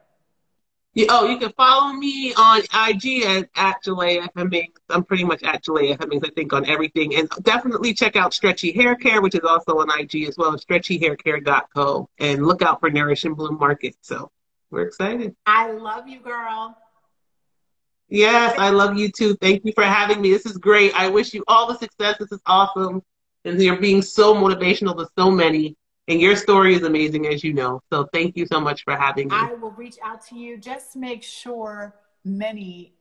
You, 0.95 1.07
oh, 1.09 1.27
you 1.27 1.37
can 1.37 1.51
follow 1.51 1.91
me 1.91 2.33
on 2.35 2.61
IG 2.61 3.23
at, 3.23 3.49
at 3.57 3.83
Jilea 3.83 4.29
Hemmings. 4.33 4.77
I'm 4.89 5.03
pretty 5.03 5.25
much 5.25 5.43
at 5.43 5.61
Jilea 5.61 5.99
Hemmings, 5.99 6.23
I 6.25 6.29
think, 6.29 6.53
on 6.53 6.65
everything. 6.65 7.15
And 7.15 7.29
definitely 7.41 7.93
check 7.93 8.15
out 8.15 8.33
Stretchy 8.33 8.71
Hair 8.71 8.95
Care, 8.95 9.21
which 9.21 9.35
is 9.35 9.41
also 9.41 9.79
on 9.79 9.89
IG 9.99 10.23
as 10.23 10.37
well, 10.37 10.53
as 10.53 10.63
stretchyhaircare.co. 10.63 12.09
And 12.19 12.47
look 12.47 12.61
out 12.61 12.79
for 12.79 12.89
Nourish 12.89 13.25
and 13.25 13.35
Bloom 13.35 13.57
Market. 13.59 13.97
So 13.99 14.31
we're 14.71 14.83
excited. 14.83 15.35
I 15.45 15.73
love 15.73 16.07
you, 16.07 16.21
girl. 16.21 16.77
Yes, 18.07 18.57
I 18.57 18.69
love 18.69 18.97
you 18.97 19.09
too. 19.09 19.35
Thank 19.41 19.65
you 19.65 19.73
for 19.73 19.83
having 19.83 20.21
me. 20.21 20.31
This 20.31 20.45
is 20.45 20.57
great. 20.57 20.93
I 20.95 21.09
wish 21.09 21.33
you 21.33 21.43
all 21.45 21.67
the 21.67 21.77
success. 21.77 22.17
This 22.19 22.31
is 22.31 22.41
awesome. 22.45 23.03
And 23.43 23.61
you're 23.61 23.81
being 23.81 24.01
so 24.01 24.33
motivational 24.33 24.95
to 24.97 25.09
so 25.17 25.29
many. 25.29 25.75
And 26.07 26.21
your 26.21 26.35
story 26.35 26.75
is 26.75 26.83
amazing, 26.83 27.25
as 27.27 27.43
you 27.43 27.53
know. 27.53 27.81
So 27.91 28.07
thank 28.13 28.37
you 28.37 28.45
so 28.45 28.59
much 28.59 28.83
for 28.83 28.95
having 28.95 29.29
me. 29.29 29.35
I 29.35 29.53
will 29.53 29.71
reach 29.71 29.97
out 30.03 30.25
to 30.27 30.35
you. 30.35 30.57
Just 30.57 30.95
make 30.95 31.23
sure 31.23 31.95
many, 32.23 32.93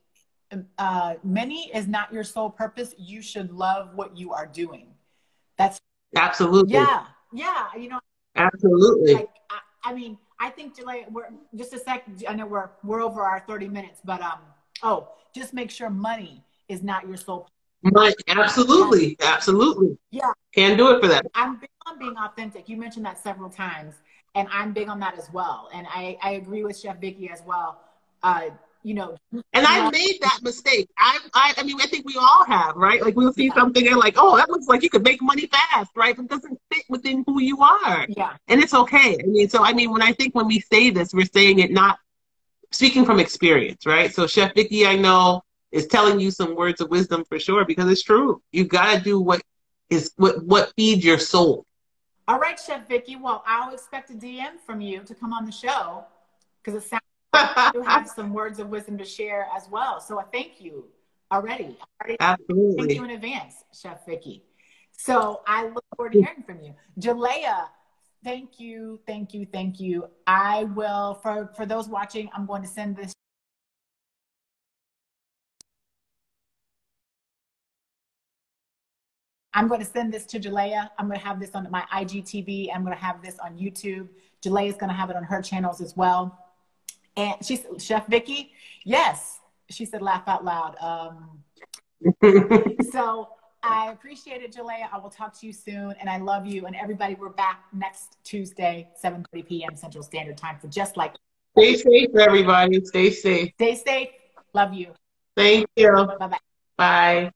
uh, 0.79 1.15
many 1.23 1.71
is 1.73 1.87
not 1.87 2.11
your 2.11 2.23
sole 2.23 2.49
purpose. 2.49 2.95
You 2.97 3.21
should 3.21 3.51
love 3.51 3.93
what 3.93 4.17
you 4.17 4.33
are 4.33 4.47
doing. 4.47 4.87
That's 5.57 5.79
absolutely. 6.15 6.73
Yeah, 6.73 7.05
yeah. 7.31 7.67
You 7.77 7.89
know, 7.89 7.99
absolutely. 8.35 9.13
Like, 9.13 9.29
I, 9.51 9.91
I 9.91 9.93
mean, 9.93 10.17
I 10.39 10.49
think 10.49 10.73
like 10.83 11.09
we're 11.11 11.29
just 11.55 11.73
a 11.73 11.79
sec. 11.79 12.05
I 12.27 12.33
know 12.33 12.47
we're 12.47 12.69
we're 12.83 13.01
over 13.01 13.21
our 13.21 13.43
thirty 13.47 13.67
minutes, 13.67 14.01
but 14.03 14.21
um, 14.21 14.39
oh, 14.83 15.09
just 15.33 15.53
make 15.53 15.69
sure 15.69 15.89
money 15.89 16.43
is 16.67 16.81
not 16.81 17.07
your 17.07 17.17
sole. 17.17 17.47
Money, 17.83 18.15
absolutely, 18.27 19.15
absolutely. 19.21 19.97
Yeah, 20.11 20.31
can 20.53 20.75
do 20.75 20.89
it 20.95 21.01
for 21.01 21.07
that. 21.07 21.25
I'm 21.35 21.61
on 21.85 21.99
being 21.99 22.15
authentic. 22.17 22.67
You 22.67 22.77
mentioned 22.77 23.05
that 23.05 23.21
several 23.21 23.49
times, 23.49 23.95
and 24.33 24.47
I'm 24.51 24.73
big 24.73 24.89
on 24.89 24.99
that 25.01 25.17
as 25.17 25.31
well. 25.31 25.69
And 25.73 25.85
I, 25.89 26.17
I 26.21 26.31
agree 26.31 26.63
with 26.63 26.79
Chef 26.79 26.99
Vicky 26.99 27.29
as 27.29 27.41
well. 27.45 27.79
Uh, 28.23 28.49
you 28.81 28.93
know, 28.93 29.17
and 29.31 29.65
I 29.65 29.89
made 29.89 30.19
that 30.21 30.39
mistake. 30.43 30.89
I, 30.97 31.17
I, 31.33 31.53
I 31.57 31.63
mean, 31.63 31.77
I 31.81 31.87
think 31.87 32.05
we 32.05 32.17
all 32.17 32.45
have, 32.45 32.75
right? 32.75 33.01
Like 33.01 33.15
we'll 33.15 33.33
see 33.33 33.47
yeah. 33.47 33.55
something 33.55 33.87
and 33.87 33.97
like, 33.97 34.13
oh, 34.17 34.37
that 34.37 34.49
looks 34.49 34.67
like 34.67 34.83
you 34.83 34.91
could 34.91 35.03
make 35.03 35.23
money 35.23 35.47
fast, 35.47 35.89
right? 35.95 36.15
But 36.15 36.25
it 36.25 36.29
doesn't 36.29 36.59
fit 36.71 36.83
within 36.87 37.23
who 37.25 37.41
you 37.41 37.61
are. 37.61 38.05
Yeah, 38.09 38.33
and 38.47 38.61
it's 38.61 38.75
okay. 38.75 39.17
I 39.19 39.25
mean, 39.25 39.49
so 39.49 39.63
I 39.63 39.73
mean, 39.73 39.91
when 39.91 40.03
I 40.03 40.11
think 40.13 40.35
when 40.35 40.45
we 40.45 40.59
say 40.59 40.91
this, 40.91 41.15
we're 41.15 41.25
saying 41.25 41.59
it 41.59 41.71
not 41.71 41.97
speaking 42.71 43.05
from 43.05 43.19
experience, 43.19 43.87
right? 43.87 44.13
So 44.13 44.27
Chef 44.27 44.53
Vicky, 44.53 44.85
I 44.85 44.95
know 44.97 45.41
is 45.71 45.87
telling 45.87 46.19
you 46.19 46.29
some 46.29 46.55
words 46.55 46.79
of 46.79 46.89
wisdom 46.91 47.25
for 47.25 47.39
sure 47.39 47.65
because 47.65 47.91
it's 47.91 48.03
true. 48.03 48.39
You 48.51 48.65
got 48.65 48.95
to 48.95 49.03
do 49.03 49.19
what 49.19 49.41
is 49.89 50.11
what 50.17 50.43
what 50.43 50.73
feeds 50.75 51.03
your 51.03 51.17
soul 51.17 51.65
all 52.27 52.39
right, 52.39 52.59
Chef 52.59 52.87
Vicky. 52.87 53.15
Well, 53.15 53.43
I'll 53.45 53.73
expect 53.73 54.09
a 54.09 54.13
DM 54.13 54.59
from 54.65 54.81
you 54.81 55.01
to 55.03 55.13
come 55.13 55.33
on 55.33 55.45
the 55.45 55.51
show 55.51 56.05
because 56.63 56.83
it 56.83 56.87
sounds 56.87 57.01
like 57.33 57.73
you 57.73 57.81
have 57.83 58.07
some 58.07 58.33
words 58.33 58.59
of 58.59 58.69
wisdom 58.69 58.97
to 58.97 59.05
share 59.05 59.47
as 59.55 59.69
well. 59.69 59.99
So 60.01 60.19
I 60.19 60.23
thank 60.23 60.59
you 60.59 60.85
already. 61.31 61.77
already 62.01 62.17
Absolutely. 62.19 62.77
Thank 62.77 62.95
you 62.95 63.03
in 63.03 63.09
advance, 63.11 63.63
Chef 63.73 64.05
Vicky. 64.05 64.43
So 64.91 65.41
I 65.45 65.67
look 65.67 65.83
forward 65.95 66.13
to 66.13 66.21
hearing 66.21 66.43
from 66.45 66.61
you. 66.61 66.73
Jilea, 66.99 67.67
thank 68.23 68.59
you, 68.59 68.99
thank 69.05 69.33
you, 69.33 69.45
thank 69.45 69.79
you. 69.79 70.07
I 70.25 70.63
will, 70.63 71.19
for, 71.21 71.51
for 71.55 71.65
those 71.65 71.87
watching, 71.87 72.29
I'm 72.33 72.45
going 72.45 72.61
to 72.63 72.67
send 72.67 72.95
this 72.95 73.13
I'm 79.55 79.69
going 79.69 79.79
to 79.79 79.85
send 79.85 80.13
this 80.13 80.25
to 80.27 80.39
Jilea. 80.39 80.89
I'm 80.99 81.07
going 81.07 81.17
to 81.17 81.25
have 81.25 81.39
this 81.39 81.51
on 81.55 81.65
my 81.71 81.85
IGTV. 81.91 82.69
I'm 82.75 82.83
going 82.83 82.95
to 82.95 83.01
have 83.03 83.23
this 83.23 83.39
on 83.39 83.57
YouTube. 83.57 84.09
Jilea 84.43 84.67
is 84.67 84.75
going 84.75 84.89
to 84.89 84.95
have 84.95 85.09
it 85.09 85.15
on 85.15 85.23
her 85.23 85.41
channels 85.41 85.79
as 85.81 85.95
well. 85.95 86.37
And 87.15 87.35
she 87.43 87.55
said, 87.55 87.81
Chef 87.81 88.05
Vicky, 88.07 88.51
yes. 88.83 89.39
She 89.69 89.85
said, 89.85 90.01
laugh 90.01 90.27
out 90.27 90.43
loud. 90.43 90.75
Um, 90.81 91.39
so 92.91 93.29
I 93.63 93.91
appreciate 93.91 94.43
it, 94.43 94.53
Jilea. 94.53 94.89
I 94.91 94.97
will 94.99 95.09
talk 95.09 95.39
to 95.39 95.47
you 95.47 95.53
soon. 95.53 95.95
And 96.01 96.09
I 96.09 96.17
love 96.17 96.45
you. 96.45 96.65
And 96.65 96.75
everybody, 96.75 97.15
we're 97.15 97.29
back 97.29 97.63
next 97.71 98.17
Tuesday, 98.25 98.89
7.30 99.01 99.47
p.m. 99.47 99.75
Central 99.77 100.03
Standard 100.03 100.37
Time 100.37 100.59
for 100.59 100.67
Just 100.67 100.97
Like. 100.97 101.15
Stay 101.57 101.77
safe, 101.77 102.09
everybody. 102.19 102.83
Stay 102.83 103.09
safe. 103.09 103.51
Stay 103.55 103.75
safe. 103.75 104.09
Love 104.53 104.73
you. 104.73 104.87
Thank 105.37 105.67
you. 105.77 105.91
Bye-bye. 106.19 106.37
Bye. 106.77 107.31